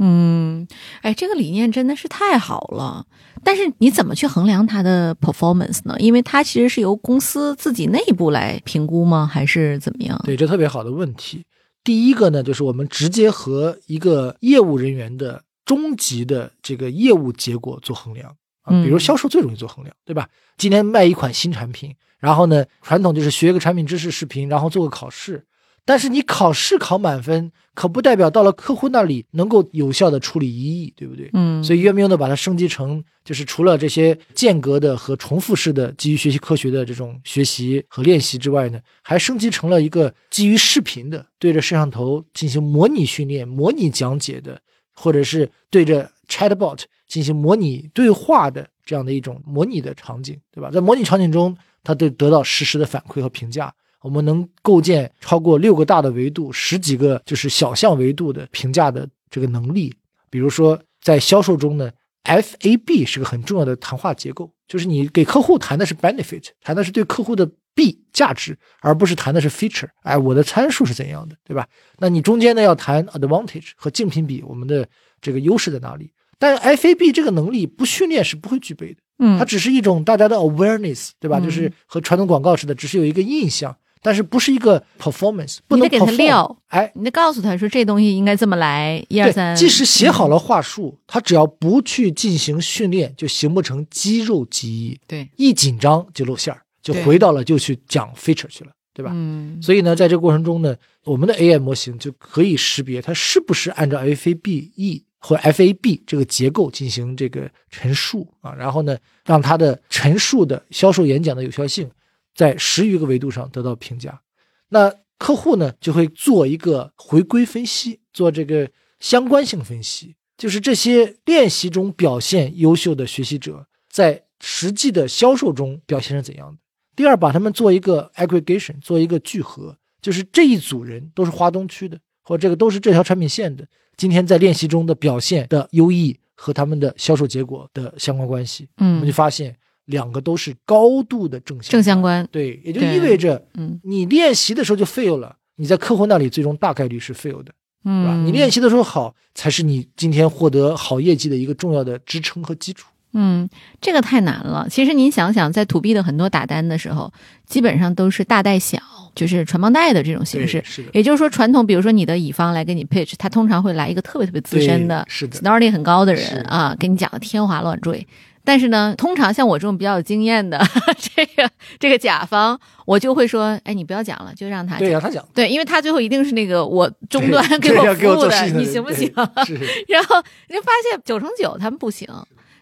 [0.00, 0.66] 嗯，
[1.02, 3.06] 哎，这个理念真的是太好了。
[3.44, 5.94] 但是你怎么去衡量它的 performance 呢？
[6.00, 9.24] 因为它其实是由公司自己内部来评估吗？
[9.30, 10.20] 还是怎么样？
[10.24, 11.44] 对，这特别好的问题。
[11.84, 20.28] 第一个呢，就是我们直接和一个业务人员的终极的这个业务结果做衡量啊，比如嗯销售最容易做衡量，对吧？
[20.56, 25.44] 今天卖一款新产品，然后呢，传统就是学个产品知识视频，然后做个考试。
[25.84, 31.28] 但是你考试考满分，可不代表到了客户那里能够有效的处理异议，对不对？
[31.34, 44.58] 嗯，所以 UMU 呢，把它升级成就是除了这些间隔的和重复式的基于学习科学的这种学习和练习之外呢，还升级成了一个基于视频的，对着摄像头进行模拟训练、模拟讲解的，
[44.94, 50.70] 或者是对着 Chatbot 进行模拟对话的这样的一种模拟的场景，对吧？
[50.70, 53.74] 在模拟场景中，它对得到实时的反馈和评价。
[54.04, 59.94] 我们能构建超过六个大的维度、十几个就是小项维度的评价的这个能力。
[60.28, 61.90] 比如说，在销售中呢
[62.24, 69.88] ，FAB 是个很重要的谈话结构，就是你给客户谈的是 benefit，谈的是对客户的 B 价值，而不是谈的是 feature。
[70.02, 71.66] 哎，我的参数是怎样的，对吧？
[71.98, 74.86] 那你中间呢要谈 advantage 和竞品比，我们的
[75.22, 76.12] 这个优势在哪里？
[76.38, 79.00] 但 FAB 这个能力不训练是不会具备的。
[79.20, 81.38] 嗯，它只是一种大家的 awareness，对吧？
[81.38, 89.56] 嗯就是和传统广告似的，只是有一个印象，但是不是一个 performance，不能你得给他料，哎，你得告诉他说这东西应该这么来，一二，三。
[89.56, 99.10] 即使写好了话术，他只要不去进行训练，就形不成肌肉记忆，对，一紧张就露馅儿，就回到了就去讲 feature 去了，对吧？
[99.14, 111.90] 嗯，所以呢，在这个过程中呢，我们的 AI 模型就可以识别它是不是按照 FABE 或 FAB 这个结构进行这个陈述啊，然后呢，让它的陈述的销售演讲的有效性
[112.34, 114.20] 在十余个维度上得到评价。
[114.68, 118.68] 那客户呢就会做一个回归分析，做这个
[118.98, 126.58] 相关性分析，就是这些练习中表现优秀的学习者在实际的销售中表现是怎样的。
[126.96, 133.66] 第二，把他们做一个 aggregation，做一个聚合，就是这一组人都是华东区的，或这个都是这条产品线的，
[133.96, 147.52] 今天在练习中的表现的优异和他们的销售结果的相关关系，嗯我们就嗯，发现两个都是高度的正相正相关，对，也就意味着嗯你练习的时候就 fail 了，你在客户那里最终大概率是 fail 的？
[147.84, 152.88] 嗯，你练习的时候好，才是你今天获得好业绩的一个重要的支撑和基础。
[153.12, 153.48] 嗯，
[153.80, 154.66] 这个太难了。
[154.68, 157.12] 其实您想想，在 to B 的很多打单的时候，
[157.46, 158.78] 基本上都是大带小，
[159.14, 160.60] 就是传帮带的这种形式。
[160.64, 168.04] 是的，也就是说，传统比如说你的乙方来给你 pitch，他通常会来一个特别特别资深的、是的 seniority 很高的是人啊，给你讲的天花乱坠。
[168.44, 170.60] 但是呢，通常像我这种比较有经验的
[171.00, 174.92] 这个这个甲方，我就会说，哎，你不要讲了，就让他对，讲。
[174.92, 175.26] 让他讲。
[175.34, 179.06] 对，因为他最后一定是那个我终端给我 服务的，你行不行？
[179.46, 179.54] 是，
[179.88, 182.06] 然后你就发现九成九他们不行，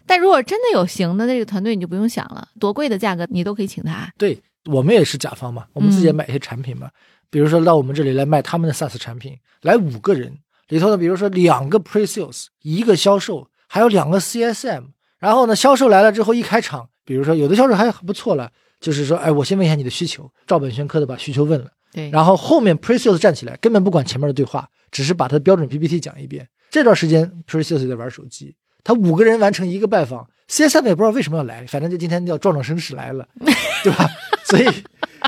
[0.06, 4.08] 但如果真的有行的那个团队，你就不用想了，多贵的价格你都可以请他。
[4.16, 6.88] 对我们也是甲方嘛，我们自己也嗯买一些产品嘛。
[7.28, 14.84] 比如说到我们这里来卖他们的 SaaS 产品，来五个人里头呢，比如说两个 Pre Sales，一个销售，还有两个 CSM。
[15.22, 21.68] 然后呢，销售来了之后一开场，比如说有的销售还不错了，就是说，哎，我先问一下你的需求，照本宣科的把需求问了。
[21.92, 26.48] 对，然后后面 Pre Sales 站起来，根本不管前面的对话，只是把他的标准 PPT 讲一遍。
[26.70, 33.28] 这段时间 Pre Sales 在玩手机，他五个人完成一个拜访，CSM 也不知道为什么要来，反正就今天要壮壮声势来了，
[33.84, 34.08] 对吧？
[34.44, 34.66] 所以，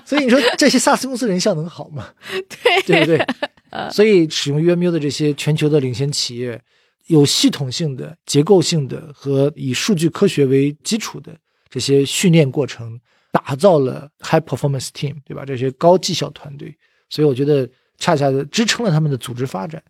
[0.04, 2.08] 所以你说这些 SaaS 公司人效能好吗？
[2.28, 3.26] 对对不对？
[3.92, 6.60] 所以使用 UMU 的这些全球的领先企业，
[7.06, 11.36] 有系统性的、结构性的和以数据科学为基础的
[11.68, 12.98] 这些训练过程，
[13.30, 15.44] 打造了 high performance team，对吧？
[15.44, 16.76] 这些高绩效团队，
[17.10, 19.82] 所以我觉得恰恰的支撑了他们的组织发展。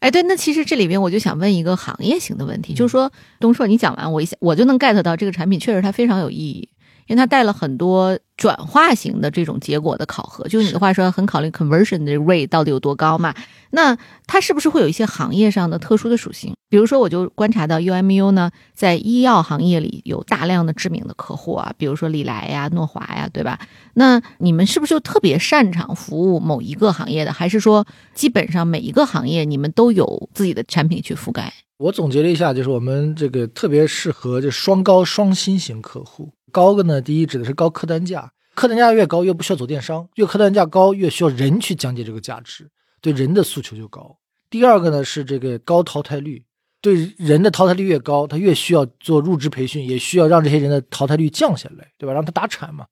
[0.00, 6.68] 哎，对，那其实这里边我就想问一个行业型的问题，就是说，东硕你讲完，我一下我就能 get 到这个产品确实它非常有意义，
[7.08, 13.34] 因为它带了很多转化型的这种结果的考核，就是你的话说很考虑 conversion 的 rate 到底有多高嘛？
[13.70, 16.54] 那它是不是会有一些行业上的特殊的属性？
[16.70, 23.58] 比如说，我就观察到 UMU 呢，在医药行业里有大量的知名的客户啊，比如说李来呀、诺华呀，对吧？
[23.94, 31.52] 那你们是不是就特别擅长服务某一个行业的，还是说基本上每一个行业你们都有自己的产品去覆盖？
[31.78, 36.30] 我总结了一下，就是我们这个特别适合就双高双新型客户。
[36.50, 44.18] 高个呢，第一指的是高客单价，客单价越高越不需要走电商，越客单价高越需要人去讲解这个价值，对人的诉求就高。
[44.50, 46.44] 第二个呢是这个高淘汰率，
[46.80, 52.12] 对人的淘汰率越高，他越需要做入职培训，也需要让这些人的淘汰率降下来，对吧？
[52.12, 52.86] 让他打产嘛。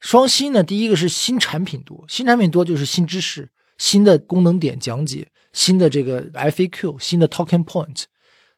[0.00, 8.04] 双新呢，第一个是新产品多，新产品多就是新知识、新的功能点讲解、新的这个 FAQ、新的 talking point。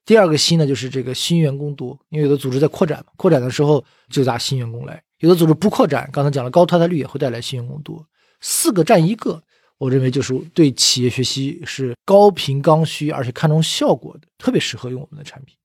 [0.04, 8.06] 第二个新呢，就是这个新员工多，因为有的组织在扩展嘛，扩展的时候就拉新员工来；有的组织不扩展，刚才讲了高淘汰率也会带来新员工多。
[8.40, 9.42] 四个占一个，
[9.78, 15.56] 我认为就是对企业学习是高频刚需，而且看重效果的，特别适合用我们的产品。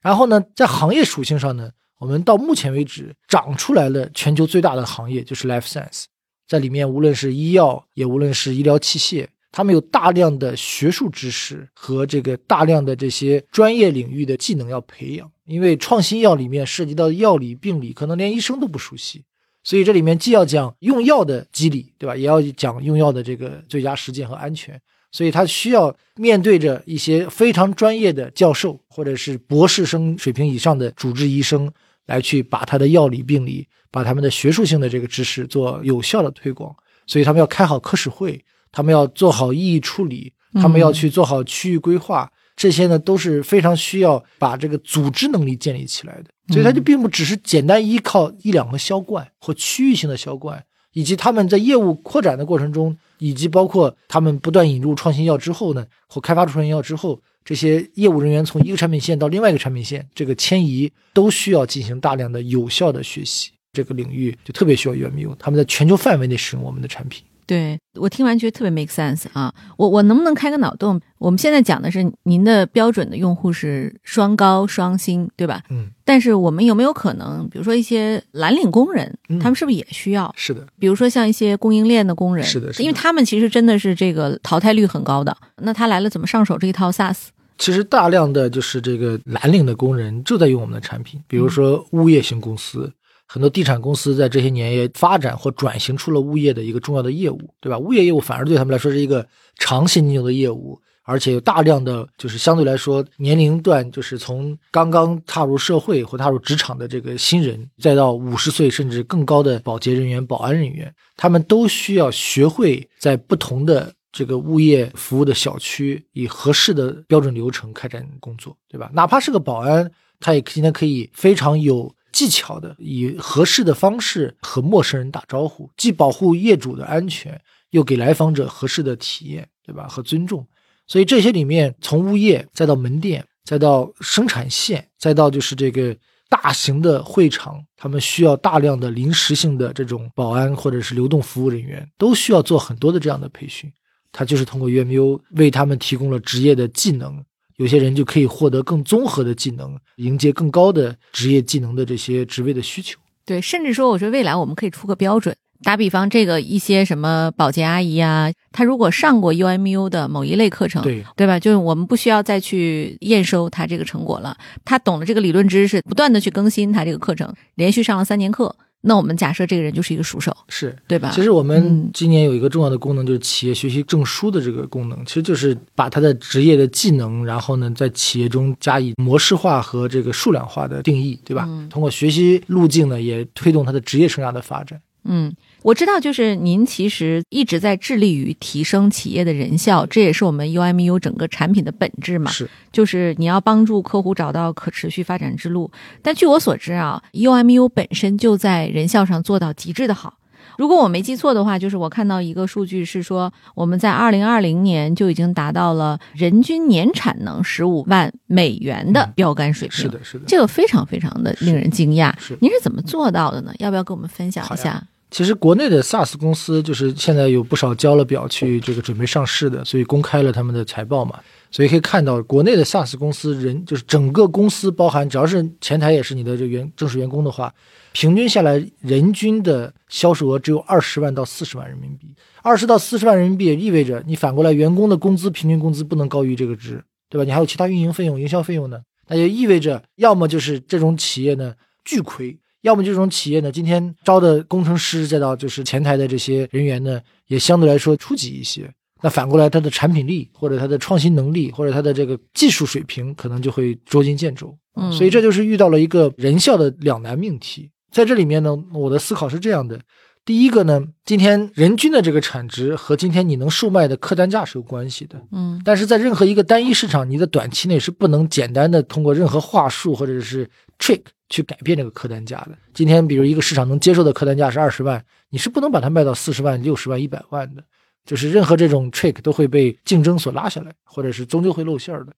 [0.00, 6.04] 然后呢，在行业属性上呢，我们到目前为止长出来了全球最大的行业就是 life science，
[6.48, 15.30] 在里面无论是医药，也无论是医疗器械，他们有大量的学术知识和这个大量的这些专业领域的技能要培养。
[15.44, 19.22] 因为创新药里面涉及到药理、病理，可能连医生都不熟悉，
[19.62, 22.16] 所以这里面既要讲用药的机理，对吧？
[22.16, 24.80] 也要讲用药的这个最佳实践和安全。
[25.12, 31.72] 所以他需要面对着一些非常专业的教授或者是博士生水平以上的主治医生，
[32.06, 36.74] 来去把他的药理、病理，把他们的学术性的这个知识做有效的推广。
[37.06, 38.42] 所以他们要开好科室会，
[38.74, 46.24] 他们要做好异议处理，他们要去做好区域规划，这些呢都是非常需要把这个组织能力建立起来的。
[46.52, 50.62] 所以它就并不只是简单依靠一两个销冠或区域性的销冠。
[50.96, 63.50] 以及他们在业务扩展的过程中，以及包括他们不断引入创新药之后呢，或开发出创新药之后，这些业务人员从一个产品线到另外一个产品线，这个迁移都需要进行大量的有效的学习。
[63.72, 67.24] 这个领域就特别需要 UMU，他们在全球范围内使用我们的产品。
[67.46, 69.52] 对我听完觉得特别 make sense 啊！
[69.76, 71.00] 我我能不能开个脑洞？
[71.18, 75.62] 我们现在讲的是您的标准的用户是双高双新，对吧？
[75.70, 80.32] 嗯，但是我们有没有可能，比如说一些蓝领工人，嗯他们是不是也需要？
[80.36, 85.36] 是的，比如说像一些供应链的工人，是的是的因为他们其实真的是这个淘汰率很高的。
[85.62, 87.26] 那他来了怎么上手这一套 SaaS？
[87.56, 92.92] 其实大量的就是这个蓝领的工人就在用我们的产品，比如说物业型公司，
[93.26, 97.78] 很多地产公司在这些年也发展或转型出了物业的一个重要的业务，对吧？
[97.78, 99.26] 物业业务反而对他们来说是一个
[99.58, 118.90] 长现金流的业务，而且有大量的就是相对来说年龄段就是从刚刚踏入社会或踏入职场的这个新人，再到五十岁甚至更高的保洁人员、保安人员，他们都需要学会在不同的这个物业服务的小区，以合适的标准流程开展工作，对吧？
[118.94, 119.90] 哪怕是个保安，
[120.20, 127.38] 他也今天可以非常有技巧的，以合适的方式和陌生人打招呼，既保护业主的安全，
[127.70, 129.88] 又给来访者合适的体验，对吧？
[129.88, 130.46] 和尊重。
[130.86, 135.96] 所以这些里面，从物业再到门店，再到生产线，再到就是这个
[136.28, 143.72] 大型的会场，他们需要大量的临时性的这种保安或者是流动服务人员，都需要做很多的这样的培训。
[144.12, 147.24] 他就是通过 UMU 为他们提供了职业的技能，
[147.56, 152.98] 有些人就可以获得更综合的技能，迎接更高的职业技能的这些职位的需求。
[153.24, 155.34] 对，甚至说，我觉得未来我们可以出个标准。
[155.62, 161.38] 打比方，这个一些什么保洁阿姨啊，她如果上过 UMU 的某一类课程，对对吧？
[161.38, 168.54] 就是我们不需要再去验收她这个成果了，她懂了这个理论知识，不断的去更新她这个课程，连续上了三年课，
[168.86, 171.10] 那我们假设这个人就是一个熟手，是对吧？
[171.14, 181.46] 其实我们嗯今年有一个重要的功能，就是企业学习证书的这个功能，其实就是把他的职业的技能，然后呢，在企业中加以模式化和这个数量化的定义，对吧？
[181.48, 184.78] 嗯通过学习路径呢，也推动他的职业生涯的发展。
[185.06, 192.30] 嗯，我知道，就是您其实一直在致力于提升企业的人效，这也是我们 UMU 整个产品的本质嘛。
[192.30, 195.70] 是就是你要帮助客户找到可持续发展之路。
[196.02, 200.18] 但据我所知啊，UMU 本身就在人效上做到极致的好。
[200.58, 209.78] 如果我没记错的话，就是我看到一个数据是说，我们在二零二零年就已经达到了人均年产能十五万美元的标杆水平。
[209.78, 210.26] 是的，是的。
[210.26, 212.12] 这个非常非常的令人惊讶。
[212.18, 213.54] 是您是怎么做到的呢？
[213.58, 214.86] 要不要跟我们分享一好下？
[215.14, 221.20] 其实国内的 SaaS 公司就是现在有不少交了表去这个准备上市的，所以公开了他们的财报嘛，
[221.52, 227.54] 所以可以看到国内的 SaaS 公司人就是整个公司包含只要是前台也是你的这员正式员工的话，
[227.92, 232.12] 平均下来人均的销售额只有二十万到四十万人民币，
[232.42, 237.24] 二十到四十万人民币也意味着你反过来员工的工资平均工资不能高于这个值，对吧？
[237.24, 241.54] 你还有其他运营费用、营销费用呢，那就意味着要么就是这种企业呢
[241.84, 242.36] 巨亏。
[242.64, 248.68] 要么这种企业呢，今天招的工程师，再到就是前台的这些人员呢，也相对来说初级一些。
[249.02, 254.56] 那反过来，它的产品力或者它的创新能力或者它的这个技术水平，可能就会捉襟见肘。
[254.76, 257.70] 嗯所以这就是遇到了一个人效的两难命题。
[257.92, 259.78] 在这里面呢，我的思考是这样的：
[260.24, 265.20] 第一个呢，今天人均的这个产值和今天你能售卖的客单价是有关系的。
[265.32, 270.48] 嗯但是在任何一个单一市场，你的短期内是不能简单的通过任何话术或者是
[270.78, 272.56] trick 去改变这个客单价的。
[272.72, 277.64] 今天，比如一个市场能接受的客单价是二十万，你是不能把它卖到四十万、六十万、一百万的。
[278.04, 282.12] 就是任何这种 trick 都会被竞争所拉下来，或者是终究会露馅儿的。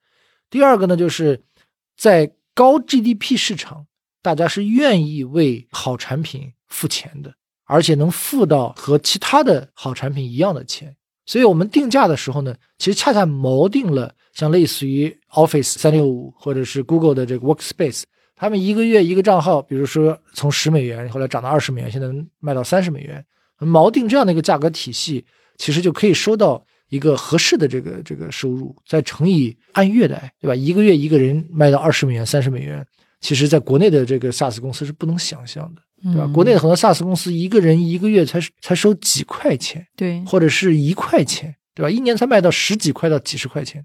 [0.50, 1.40] 第二个呢，就是
[1.96, 3.86] 在高 GDP 市场，
[4.20, 7.32] 大家是愿意为好产品付钱的，
[7.66, 10.96] 而且能付到和其他的好产品一样的钱。
[11.24, 18.02] 所以我们定价的时候呢，其实恰恰锚定了像类似于 Office 三六五或者是 Google 的这个 Workspace，
[18.36, 23.24] 他们一个月一个账号，比如说从十美元后来涨到二十美元，现在能卖到三十美元，
[23.58, 25.24] 锚定这样的一个价格体系，
[25.56, 30.54] 其实就可以收到一个合适的这个这个收入，再乘以按月的，对吧？
[30.54, 32.86] 一个月一个人卖到二十美元、三十美元，
[33.20, 35.80] 其实在国内的这个 SaaS 公司是不能想象的，
[36.12, 36.24] 对吧？
[36.26, 39.86] 嗯国内的很多 SaaS 公司一个人一个月才才收几块钱。
[39.96, 41.90] 对，或者是一块钱，对吧？
[41.90, 43.82] 一年才卖到十几块到几十块钱，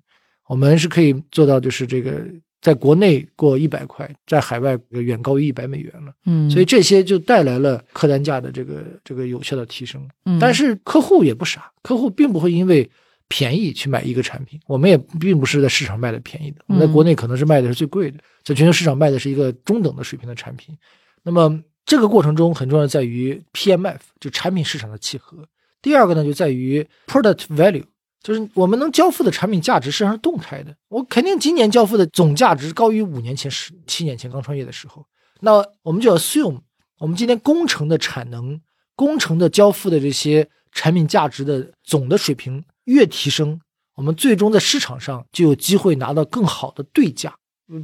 [0.48, 2.22] 我们是可以做到，就是这个
[2.62, 6.14] 在国内过一百块，在海外远高于一百美元了。
[6.26, 10.08] 嗯，所以这些就带来了客单价的这个这个有效的提升。
[10.26, 12.90] 嗯但是客户也不傻，客户并不会因为
[13.28, 20.78] 便宜去买一个产品，我们也并不是在市场卖的便宜的，我们在国内可能是卖的是最贵的，在全球市场卖的是一个中等的水平的产品。
[21.24, 25.48] 那么这个过程中很重要在于 PMF，就产品市场的契合。
[25.82, 27.84] 第二个呢，就在于 product value，
[28.22, 30.76] 就是我们能交付的产品价值实际上是动态的。
[30.90, 35.06] 我肯定今年交付的总价值高于五年前、十七年前刚创业的时候。
[35.40, 36.60] 那我们就 assume
[37.00, 38.62] 我们今天工程的产能、
[38.96, 43.60] 工程的交付的这些产品价值的总的水平越提升，
[43.96, 47.34] 我们最终在市场上就有机会拿到更好的对价。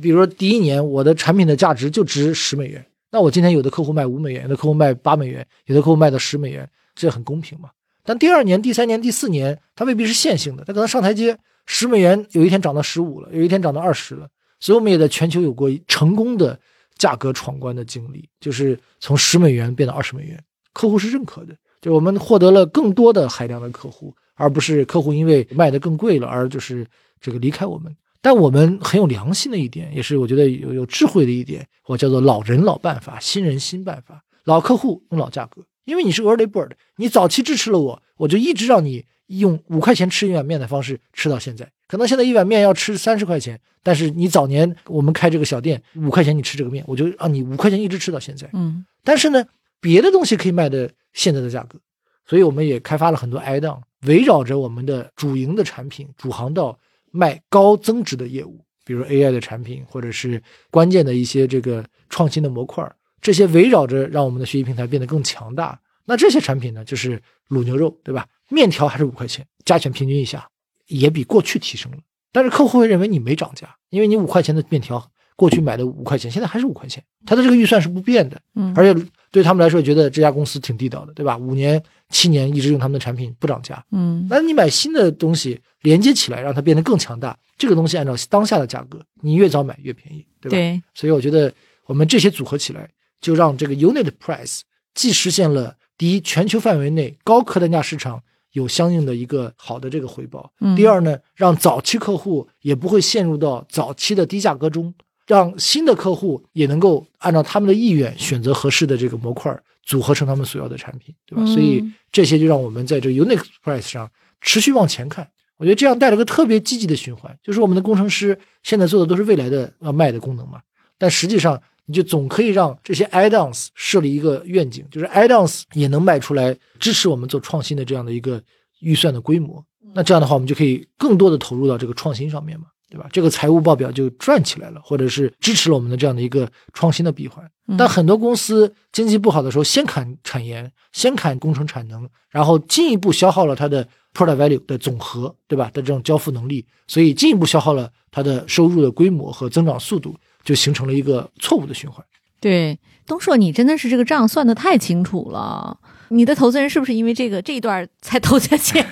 [0.01, 7.69] 比如说第一年我的产品的价值就值十美元，那我今天有的客户卖五美元，有的客户卖八美元，有的客户卖到十美元，这很公平嘛？
[8.07, 14.29] 但第二年、第三年、第四年，它未必是线性的，它可能上台阶，十美元有一天涨到十五了，有一天涨到二十了。
[14.61, 16.57] 所以我们也在全球有过成功的
[16.95, 20.41] 价格闯关的经历，就是从十美元变到二十美元，
[20.71, 26.87] 客户是认可的，就我们获得了更多的海量的客户，而不是客户因为卖的更贵了而就是
[27.19, 27.93] 这个离开我们。
[28.21, 34.23] 但我们很有良心的一点，也是我觉得有有智慧的一点，我叫做老人老办法，新人新办法。
[34.45, 41.71] 老客户用老价格，因为你是 early bird，你早期支持了我，我就一直让你用五块钱吃一碗面的方式吃到现在。
[41.87, 48.49] 可能现在一碗面要吃三十块钱，但是你早年我们开这个小店，五块钱你吃这个面，我就让你五块钱一直吃到现在。
[48.51, 49.45] 嗯但是呢，
[49.79, 51.79] 别的东西可以卖的现在的价格，
[52.25, 56.77] 所以我们也开发了很多 add-on，围绕着我们的主营的产品、主航道
[57.11, 62.93] 卖高增值的业务，比如 AI 的产品，或者是关键的一些这个创新的模块儿，
[63.27, 65.77] 这些围绕着让我们的学习平台变得更强大。
[66.05, 68.25] 那这些产品呢，就是卤牛肉，对吧？
[68.47, 70.47] 面条还是五块钱，加权平均一下，
[70.87, 71.97] 也比过去提升了。
[72.31, 75.05] 但是客户会认为你没涨价，因为你五块钱的面条
[75.35, 81.37] 过去买的五块钱，现在还是五块钱，他的这个预算是不变的，嗯，而且对他们来说觉得这家公司挺地道的，对吧？
[81.37, 90.55] 五年、七年一直用他们的产品不涨价，嗯那你买新的东西连接起来，让它变得更强大，这个东西按照当下的价格，你越早买越便宜，对吧？
[90.55, 91.53] 对，所以我觉得
[91.87, 92.89] 我们这些组合起来，
[93.19, 94.61] 就让这个 unit price
[94.93, 98.21] 既实现了第一，全球范围内高客单价市场
[98.53, 104.93] 有相应的一个好的这个回报；嗯第二呢，让早期客户也不会陷入到早期的低价格中，
[105.25, 111.43] 让新的客户也能够按照他们的意愿选择合适的这个模块，组合成他们所要的产品，对吧？
[111.43, 114.09] 嗯所以这些就让我们在这个 unit price 上
[114.41, 115.27] 持续往前看。
[115.57, 120.61] 我觉得这样带了个特别积极的循环，就是我们的工程师现在做的都是未来的要卖的功能嘛，
[120.99, 128.39] 但实际上你就总可以让这些 add-ons 设立一个愿景，就是 add-ons 也能卖出来支持我们做创新的这样的一个
[128.81, 129.63] 预算的规模。
[129.95, 133.07] 那这样的话，我们就可以更多的投入到这个创新上面嘛，对吧？
[133.11, 137.43] 这个财务报表就转起来了，或者是支持了我们的这样的一个创新的闭环。
[137.69, 145.65] 嗯但很多公司经济不好的时候，先砍产研，先砍工程产能，然后进一步消耗了它的 product value 的总和，对吧？
[145.73, 150.15] 的这种交付能力，所以进一步消耗了它的收入的规模和增长速度，
[150.47, 152.01] 就形成了一个错误的循环。
[152.39, 155.77] 对，东硕，你真的是这个账算的太清楚了。
[156.07, 158.85] 你的投资人是不是因为这个这一段才投的钱？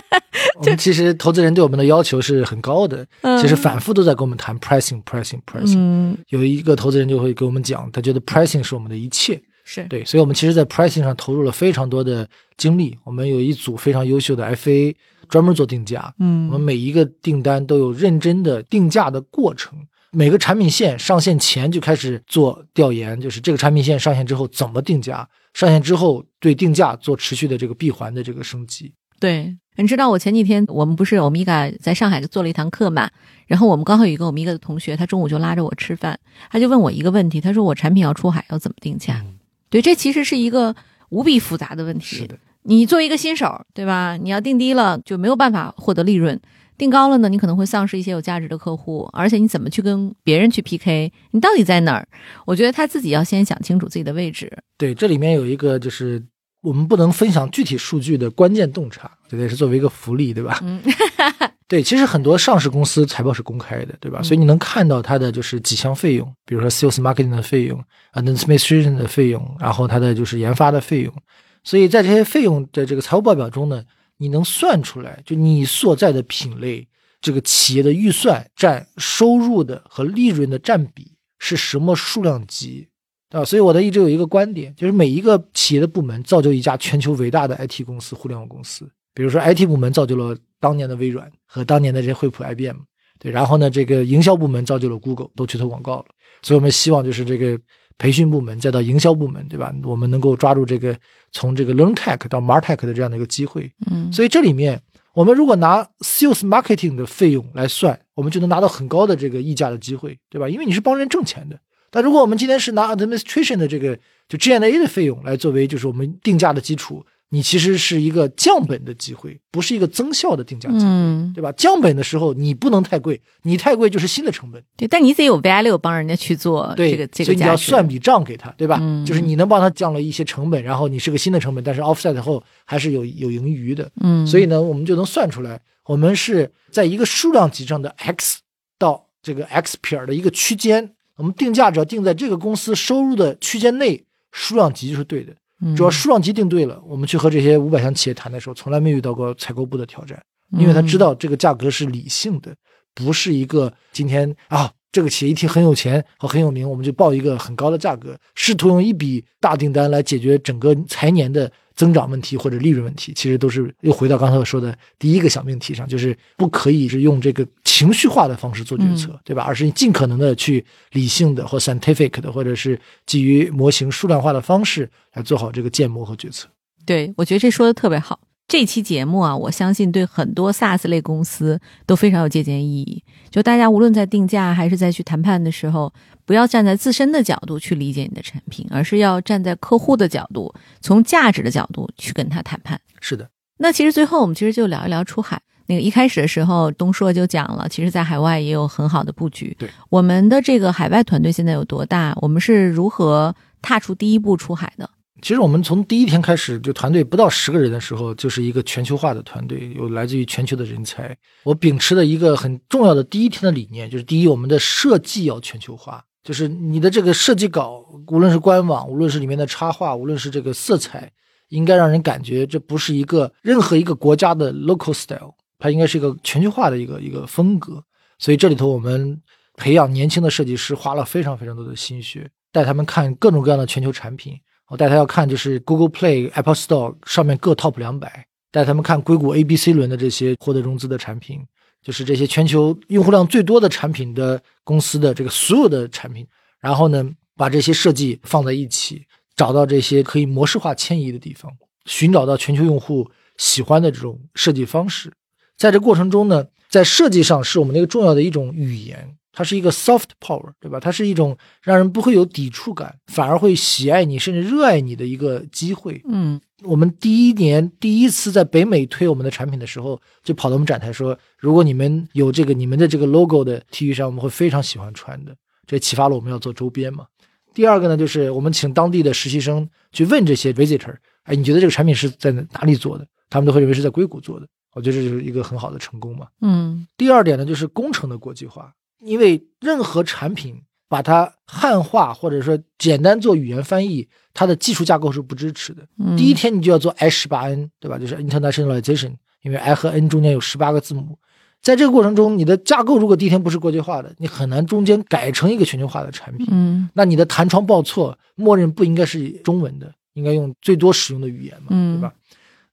[0.56, 5.76] 我们其实投资人对我们的要求是很高的，嗯其实反复都在跟我们谈 pricing pricing pricing。
[5.76, 9.38] 嗯，有一个投资人就会给我们讲，他觉得 pricing 是我们的一切。
[9.64, 12.98] 是，对，所以我们其实，在 pricing 上投入了非常多的精力。
[13.04, 14.94] 我们有一组非常优秀的 FA，
[15.28, 16.12] 专门做定价。
[16.18, 19.78] 嗯我们每一个订单都有认真的定价的过程，
[20.14, 28.92] 每个产品线上线前就开始做调研，就是这个产品线上线之后怎么定价，上线之后对定价做持续的这个闭环的这个升级。
[29.18, 33.08] 对，你知道我前几天我们不是欧米伽在上海做了一堂课嘛，
[33.46, 36.18] 然后我们刚好有一个欧米伽的同学，他中午就拉着我吃饭，
[36.50, 39.22] 他就问我一个问题，他说我产品要出海要怎么定价？
[39.24, 39.38] 嗯
[39.70, 40.76] 对，这其实是一个
[41.08, 42.16] 无比复杂的问题。
[42.16, 44.18] 是的，你作为一个新手，对吧？
[44.20, 46.38] 你要定低了就没有办法获得利润，
[46.82, 51.12] 定高了呢，你可能会丧失一些有价值的客户，而且你怎么去跟别人去 PK？
[51.30, 52.08] 你到底在哪儿？
[52.44, 54.52] 我觉得他自己要先想清楚自己的位置。
[54.76, 56.20] 对，这里面有一个就是
[56.60, 60.58] 我们不能分享具体数据的关键洞察，这个也是作为一个福利，对吧？
[60.64, 60.82] 嗯
[61.68, 64.18] 对，其实很多上市公司财报是公开的，对吧？
[64.20, 67.80] 嗯所以你能看到它的就是几项费用，比如说 sales marketing 的费用
[68.14, 71.14] ，administration 的费用，然后它的就是研发的费用。
[71.62, 73.84] 所以在这些费用的这个财务报表中呢，
[74.22, 76.86] 你能算出来，就你所在的品类，
[77.20, 82.86] 这个企业的预算占收入的和利润的占比是什么数量级，
[83.28, 83.44] 对吧？
[83.44, 88.88] 所以我的一直有一个观点，就是每一个企业的部门造就一家全球伟大的 IT 公司、互联网公司。
[89.12, 92.76] 比如说 IT 部门造就了当年的微软和当年的这些惠普、IBM，
[93.18, 96.06] 对，然后呢，这个营销部门造就了 Google，都去投广告了。
[96.42, 97.58] 所以我们希望就是这个
[98.02, 99.72] 培训部门再到营销部门，对吧？
[99.84, 100.98] 我们能够抓住这个
[101.30, 103.70] 从这个 Learn Tech 到 Martech 的这样的一个机会。
[103.88, 104.80] 嗯，所以这里面，
[105.14, 110.48] 我们如果拿 Sales Marketing 的费用来算，我们就能拿到很高的这个溢价的机会，对吧？
[110.48, 111.56] 因为你是帮人挣钱的。
[111.92, 113.96] 但如果我们今天是拿 Administration 的这个
[114.28, 120.84] 就 G N A 的费用来作为就是我们定价的基础，你其实是一个降本的机会，不是一个增效的定价机会。
[120.84, 121.50] 嗯，对吧？
[121.52, 124.62] 降本的时候你不能太贵，你太贵就是新的成本。
[124.76, 127.42] 对，但你得有 value 帮人家去做对，这个这所以你。
[127.42, 128.78] 要算笔账给他，对吧？
[128.82, 133.90] 嗯就是你能帮他降了一些成本，然后你是个新的成本，但是 offset 后还是有有盈余的。
[134.02, 138.40] 嗯，所以呢，我们就能算出来，我们是在一个数量级上的 x
[138.78, 145.32] 到这个 x 撇的一个区间，我们定价只要定在这个公司收入的区间内，数量级就是对的。
[145.76, 150.20] 主要数量级定对了，我们去和这些五百强企业谈的时候，从来没遇到过采购部的挑战，
[150.58, 152.54] 因为他知道这个价格是理性的，
[152.94, 169.42] 不是一个今天啊这个企业一听很有钱和很有名，我们就报一个很高的价格，试图用一笔大订单来解决整个财年的增长问题或者利润问题，其实都是又回到刚才我说的第一个小命题上，就是不可以是用这个情绪化的方式做决策，对吧？
[169.42, 176.48] 而是尽可能的去理性的或 scientific 的，或者是基于模型数量化的方式来做好这个建模和决策。
[176.84, 178.18] 对，我觉得这说的特别好。
[178.52, 183.02] 这期节目啊，我相信对很多 SaaS 类公司都非常有借鉴意义。
[183.30, 185.90] 就大家无论在定价还是在去谈判的时候，
[186.26, 192.78] 不要站在自身的角度去理解你的产品，而是要站在客户的角度，从价值的角度去跟他谈判。
[193.00, 193.26] 是的，
[193.56, 195.40] 那其实最后我们其实就聊一聊出海。
[195.64, 199.56] 那个一开始的时候，东硕就讲了，其实在海外也有很好的布局。
[199.58, 202.14] 对，我们的这个海外团队现在有多大？
[202.20, 204.90] 我们是如何踏出第一步出海的？
[205.22, 211.16] 其实我们从第一天开始，就团队不到十个人的时候，就是一个全球化的团队，有来自于全球的人才。
[211.44, 221.08] 我秉持的一个很重要的第一天的理念，就是第一，我们的设计要全球化，就是你的这个设计稿，无论是官网，无论是里面的插画，无论是这个色彩，
[221.50, 227.80] 应该让人感觉这不是一个任何一个国家的 local style，它应该是一个全球化的一个一个风格。
[228.18, 229.22] 所以这里头我们
[229.54, 234.36] 培养年轻的设计师，花了非常非常多的心血，带他们看各种各样的全球产品。
[234.72, 241.44] 我带他要看，就是 Google Play、Apple Store 上面各 Top 两百，带他们看硅谷 A、B、C 轮的这些获得融资的产品，
[241.82, 246.26] 就是这些全球用户量最多的产品的公司的这个所有的产品，
[246.58, 247.06] 然后呢，
[247.36, 249.04] 把这些设计放在一起，
[249.36, 251.52] 找到这些可以模式化迁移的地方，
[251.84, 255.12] 寻找到全球用户喜欢的这种设计方式，
[255.58, 259.18] 在这过程中呢，在设计上是我们那个重要的一种语言。
[259.32, 260.78] 它是一个 soft power，对吧？
[260.78, 266.00] 它是一种让人不会有抵触感，反而会喜爱你，甚至热爱你的一个机会。
[266.04, 275.34] 嗯，我们第一年第一次在北美推我们的产品的时候，就跑到我们展台说，如果你们有这个你们的这个 logo 的 T 恤衫，我们会非常喜欢穿的。
[275.66, 277.06] 这启发了我们要做周边嘛。
[277.54, 283.06] 第二个呢，就是我们请当地的实习生去问这些 visitor，哎，你觉得这个产品是在哪里做的？
[283.30, 284.46] 他们都会认为是在硅谷做的。
[284.74, 286.26] 我觉得这就是一个很好的成功嘛。
[286.40, 288.72] 嗯，第二点呢，就是工程的国际化。
[289.04, 295.82] 因为任何产品把它汉化或者说简单做语言翻译，它的技术架构是不支持的。
[296.16, 297.98] 第一天你就要做 I 十八 N，对吧？
[297.98, 301.18] 就是 internationalization，因为 I 和 N 中间有十八个字母，
[301.62, 306.46] 在这个过程中，你的架构如果第一天不是国际化的，你很难中间改成一个全球化的产品。
[306.50, 312.12] 嗯，那你的弹窗报错，默认不应该是中文的，应该用最多使用的语言嘛，对吧？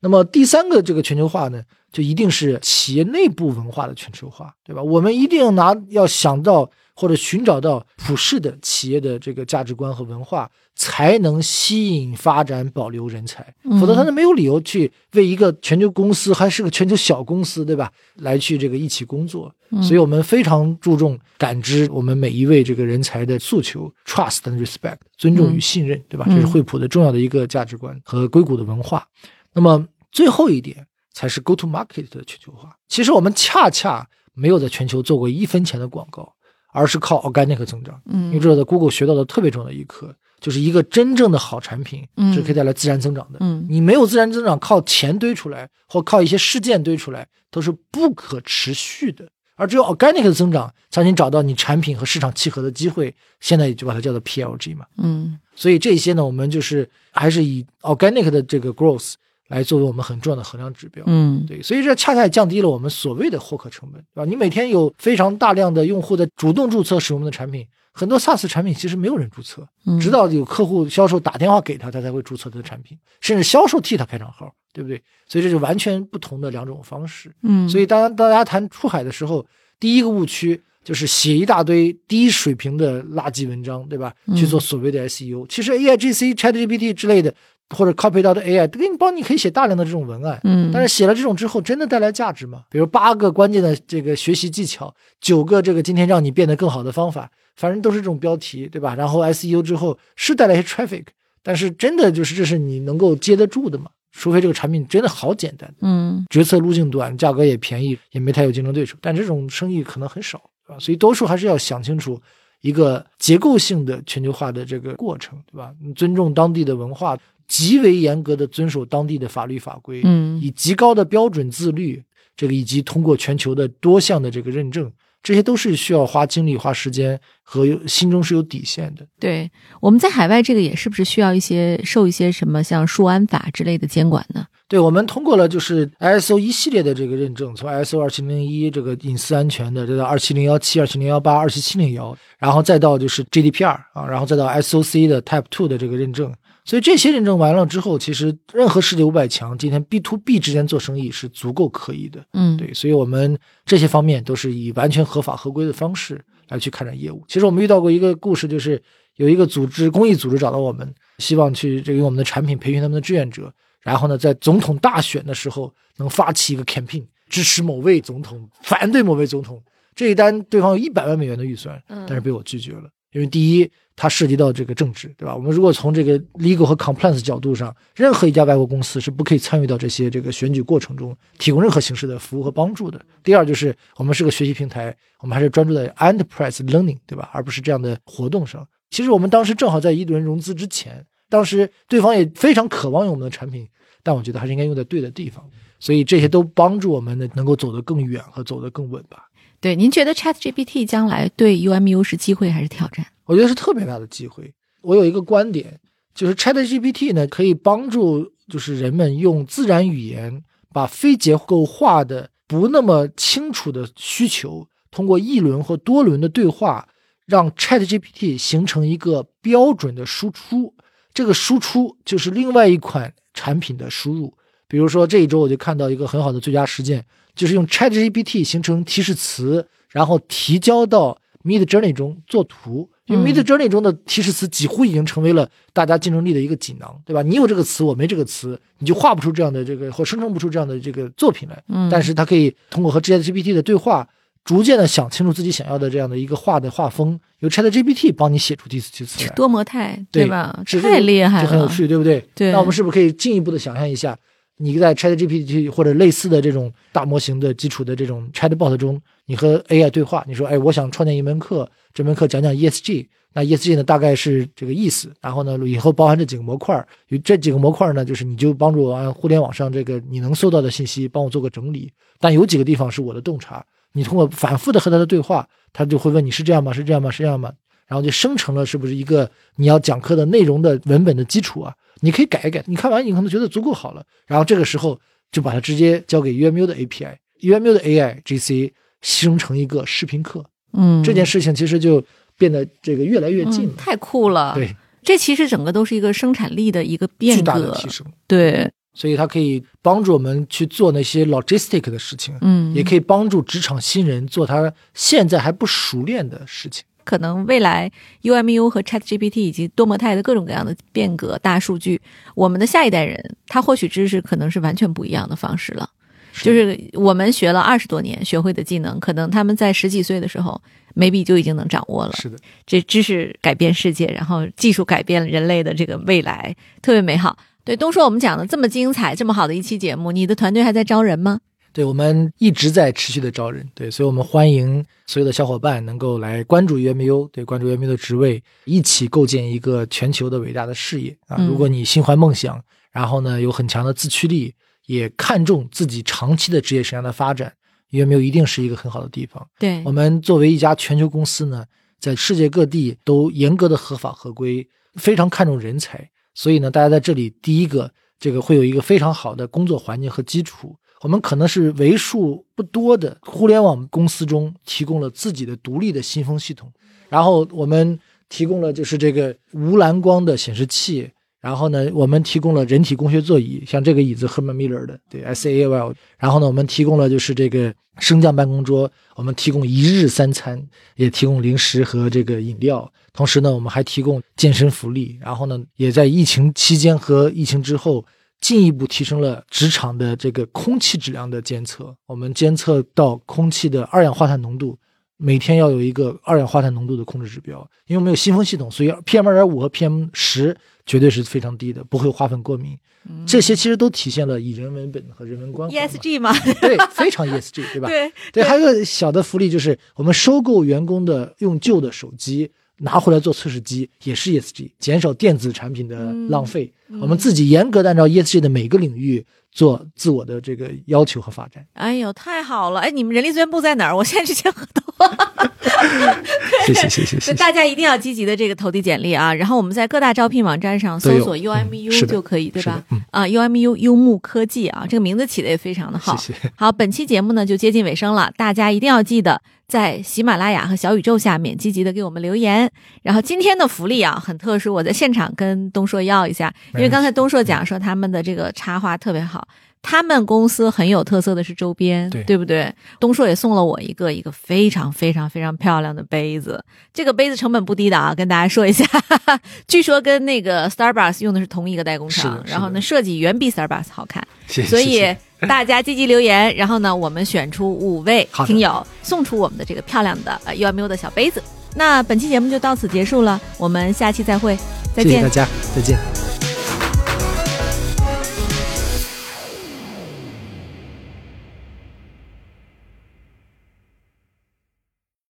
[0.01, 1.61] 那么第三个这个全球化呢？
[1.91, 4.83] 就一定是企业内部文化的全球化，对吧？
[4.83, 13.43] 我们一定要拿要想到或者寻找到普世的企业的这个价值观和文化，才能吸引、发展、保留人才。
[13.79, 17.91] 否则，他是没有理由去为一个全球公司，还是个全球小公司，对吧？
[18.17, 19.51] 来去这个一起工作。
[19.81, 26.27] 所以我们非常注重感知我们每一位这个人才的诉求，trust and respect，尊重与信任，对吧？
[26.29, 29.07] 这是惠普的重要的一个价值观和硅谷的文化。
[29.53, 30.85] 那么最后一点。
[31.11, 32.73] 才是 go to market 的全球化。
[32.87, 36.31] 其实我们恰恰没有在全球做过一分钱的广告，
[36.71, 38.01] 而是靠 organic 增长。
[38.05, 43.39] 嗯，因为这在 Google 学到的特别重要的一课，就是一个真正的好产品是可以带来自然增长的。
[43.41, 49.27] 嗯，你没有自然增长，靠钱堆出来或靠一些事件堆出来，都是不可持续的。
[49.55, 53.13] 而只有 organic 的增长，才能找到你产品和市场契合的机会。
[53.41, 54.85] 现在也就把它叫做 PLG 嘛。
[54.99, 59.15] 嗯，所以这些呢，我们就是还是以 organic 的这个 growth。
[59.49, 64.25] 来作为我们很重要的衡量指标，嗯，对，所以这恰恰降低了我们所谓的获客成本，对吧？
[64.25, 69.67] 你每天有非常大量的用户的主动注册使用我们的产品，很多 SaaS 产品其实没有人注册，
[69.99, 75.01] 直到有客户销售打电话给他，他才会注册他的产品，甚至销售替他开账号，对不对？
[75.27, 79.43] 所以这是完全不同的两种方式，嗯，所以当大家谈出海的时候，
[79.79, 84.13] 第一个误区就是写一大堆低水平的垃圾文章，对吧？
[84.35, 87.33] 去做所谓的 SEO，其实 AIGC、ChatGPT 之类的。
[87.69, 92.63] 或者 copy 到的 AI 给你帮你可以写大量的这种文案，嗯，但是写了这种之后，真的带来价值吗？
[92.69, 98.95] 比如八个关键的这个学习技巧，九个这个今天让你变得更好的方法，反正都是这种标题，对吧？
[98.95, 101.05] 然后 SEO 之后是带来一些 traffic，
[101.43, 103.91] 但是真的就是这是你能够接得住的吗？
[104.11, 110.79] 除非这个产品真的好简单，嗯，决策路径短，价格也便宜，也没太有竞争对手，但这种生意可能很少，对吧？
[110.79, 112.19] 所以多数还是要想清楚
[112.61, 115.71] 一个结构性的全球化的这个过程，对吧？
[115.95, 117.15] 尊重当地的文化。
[117.49, 122.01] 极为严格的遵守当地的法律法规，嗯，以极高的标准自律，
[122.37, 124.89] 这个以及通过全球的多项的这个认证，
[125.21, 129.05] 这些都是需要花精力、花时间和心中是有底线的。
[129.19, 129.49] 对，
[129.81, 134.45] 我们在海外这个也是不是需要一些受一些什么像数安法之类的监管呢？
[134.67, 146.31] 对，我们通过了就是 ISO 一系列的这个认证，从 ISO 二七零一这个隐私安全的，再到二七零幺七、二七零幺八、二七七零幺，然后再到就是 GDPR 啊，然后再到 SOC 的 Type Two 的这个认证。
[146.69, 152.23] 所以这些认证完了之后，其实任何世界五百强今天 B to B 之间做生意是足够可以的。
[152.33, 157.25] 嗯，对，所以我们这些方面都是以完全合法合规的方式来去开展业务。
[157.27, 158.79] 其实我们遇到过一个故事，就是
[159.15, 163.51] 有一个组织公益组织找到我们，希望去这个用我们的产品培训他们的志愿者，
[163.81, 169.59] 然后呢，在总统大选的时候能发起一个 campaign 支持某位总统，反对某位总统。
[169.95, 173.71] 这一单对方有一百万美元的预算，但是被我拒绝了，因为第一。
[174.01, 175.35] 它涉及到这个政治，对吧？
[175.35, 183.01] 我们如果从这个 legal 和 compliance 角度上，任何一家外国公司是不可以参与到这些这个选举过程中提供任何形式的服务和帮助的。
[183.23, 187.29] 第二，就是我们是个学习平台，我们还是专注在 enterprise learning，对吧？
[187.33, 188.65] 而不是这样的活动上。
[188.89, 193.67] 其实我们当时正好在一轮融资之前，当时对方也非常渴望用我们的产品，
[194.01, 195.43] 但我觉得还是应该用在对的地方。
[195.77, 199.28] 所以这些都帮助我们呢，能够走得更远和走得更稳吧。
[199.61, 203.05] 对，您觉得 Chat GPT 将来对 UMU 是机会还是挑战？
[203.25, 204.53] 我觉得是特别大的机会。
[204.81, 205.79] 我有一个观点，
[206.15, 216.87] 就是 Chat GPT 呢，可以帮助就是人们用自然语言把非结构化的、不那么清楚的需求，通过一轮或多轮的对话，
[217.25, 220.73] 让 Chat GPT 形成一个标准的输出。
[221.13, 224.33] 这个输出就是另外一款产品的输入。
[224.69, 227.03] 比如说这一周我就看到一个很好的最佳实践，
[227.39, 232.89] 就是用 Chat GPT 形成提示词，然后提交到 Mid Journey 中做图。
[233.05, 237.21] 因为 Mid Journey 中的提示词几乎已经成为了大家竞争力的一个锦囊，对吧？
[237.21, 241.63] 你有这个词，我没这个词，你就画不出这样的这个或生成不出这样的这个作品来。
[241.69, 244.05] 嗯，但是它可以通过和 Chat GPT 的对话，
[244.43, 249.29] 逐渐的想清楚自己想要的这样的一个画的画风，由 Chat GPT 帮你写出提示词来。
[249.29, 250.61] 多模态，对吧？
[250.67, 252.23] 是太厉害了，就很有趣，对不对？
[252.35, 252.51] 对。
[252.51, 254.15] 那我们是不是可以进一步的想象一下？
[254.61, 271.89] 你在 Chat GPT 或者类似的这种大模型的基础的这种 Chatbot 中，你和 AI 对话，你说，哎，我想创建一门课，这门课讲讲 ESG，那 ESG 呢大概是这个意思，然后呢以后包含这几个模块，有这几个模块呢，就是你就帮助我按互联网上这个你能搜到的信息帮我做个整理，
[272.19, 276.73] 但有几个地方是我的洞察，你通过反复的和他的对话，他就会问你是这样吗？
[276.73, 277.09] 是这样吗？
[277.09, 277.49] 是这样吗？
[277.89, 281.73] 然后就生成了是不是一个你要讲课的内容的文本的基础啊？
[282.01, 284.97] 你可以改一改，你看完你可能觉得足够好了，然后这个时候
[285.31, 288.71] 就把它直接交给 UMU 的 API，UMU 的 AI GC
[289.01, 292.01] 生成一个视频课，嗯，这件事情其实就
[292.37, 294.53] 变得这个越来越近了，太酷了。
[294.53, 298.05] 对，这其实整个都是一个生产力的一个变革，巨大的提升。
[298.27, 306.85] 对，所以它可以帮助我们去做那些 logistic 的事情，嗯，也可以帮助职场新人做他现在还不熟练的事情。
[307.09, 307.91] 可能未来
[308.21, 311.99] UMU 和 ChatGPT 以及多模态的各种各样的变革、大数据，
[312.35, 315.89] 我们的下一代人他获取知识可能是完全不一样的方式了。
[316.33, 320.61] 就是我们学了二十多年学会的技能，可能他们在十几岁的时候
[320.95, 322.13] ，maybe 就已经能掌握了。
[322.13, 322.37] 是的，
[322.67, 327.35] 这知识改变世界，然后技术改变了人类的这个未来，特别美好。
[327.65, 331.39] 对，东说我们讲的这么精彩、这么好的一期节目，你的团队还在招人吗？
[331.79, 341.37] 对，我们一直在持续的招人，对，所以我们欢迎所有的小伙伴能够来关注 UMU，对，关注 UMU 的职位，一起构建一个全球的伟大的事业啊！
[341.47, 342.61] 如果你心怀梦想，
[342.91, 344.53] 然后呢有很强的自驱力，
[344.87, 347.53] 也看重自己长期的职业生涯的发展
[347.91, 349.47] ，UMU 一定是一个很好的地方。
[349.57, 351.63] 对我们作为一家全球公司呢，
[351.97, 360.75] 在世界各地都严格的合法合规，非常看重人才，所以呢，大家在这里第一个这个会有一个非常好的工作环境和基础。
[361.01, 366.69] 我们可能是为数不多的互联网公司中提供了自己的独立的新风系统，
[367.07, 367.97] 然后我们
[368.27, 380.61] 提供了就是这个无蓝光的显示器，然后呢，我们提供了人体工学座椅，像这个椅子 Herman Miller 的，对 S A L，然后呢，我们提供了就是这个升降办公桌，我们提供一日三餐，
[380.97, 388.05] 也提供零食和这个饮料，同时呢，我们还提供健身福利，然后呢，也在疫情期间和疫情之后。
[388.41, 394.77] 进一步提升了职场的这个空气质量的监测，我们监测到空气的二氧化碳浓度，
[395.17, 397.59] 每天要有一个二氧化碳浓度的控制指标。
[397.87, 402.77] 因为我们有新风系统，所以 PM 二点五和 PM 十绝对是非常低的，不会有花粉过敏。
[403.25, 405.75] 这些其实都体现了以人为本和人文关怀。
[405.75, 406.31] ESG 嘛，
[406.61, 407.87] 对，非常 ESG，对吧？
[407.89, 412.51] 对对，还有个小的福利就是，我们收购员工的用旧的手机。
[412.79, 416.71] 拿回来做测试机也是 ESG，减少电子产品的浪费。
[417.01, 421.63] 我们自己严格的按照 ESG 的每个领域做自我的这个要求和发展。
[421.73, 422.79] 哎呦，太好了！
[422.79, 423.95] 哎，你们人力资源部在哪儿？
[423.97, 424.83] 我现在去签合同。
[426.65, 427.33] 谢谢谢谢谢谢。
[427.35, 429.33] 大家一定要积极的这个投递简历啊！
[429.33, 432.83] 然后我们在各大招聘网站上搜索 UMU 就可以，对吧？
[433.11, 436.15] 啊，UMU 优木科技啊，这个名字起的也非常的好。
[436.17, 436.51] 谢谢。
[436.55, 439.41] 好，本期节目呢就接近尾声了，大家一定要记得。
[439.69, 442.69] 在喜马拉雅和小宇宙下面积极的给我们留言，
[443.03, 449.47] 然后今天的福利啊很特殊，我在现场跟东硕要一下，因为刚才东硕讲说他们的这个插画特别好，
[449.83, 452.73] 他们公司很有特色的是周边，对对不对？
[452.99, 458.83] 东硕也送了我一个一个非常非常非常漂亮的杯子，这个杯子成本不低的啊，跟大家说一下，
[459.67, 465.15] 据说跟那个 Starbucks 用的是同一个代工厂，然后呢设计远比 Starbucks 好看，谢谢，所以。
[465.47, 471.41] 大家积极留言，然后呢，我们选出五位听友，送出我们的这个漂亮的呃 UMU 的小杯子。
[471.75, 474.57] 那本期节目就到此结束了，我们下期再会，
[474.95, 476.48] 再见，大家再见。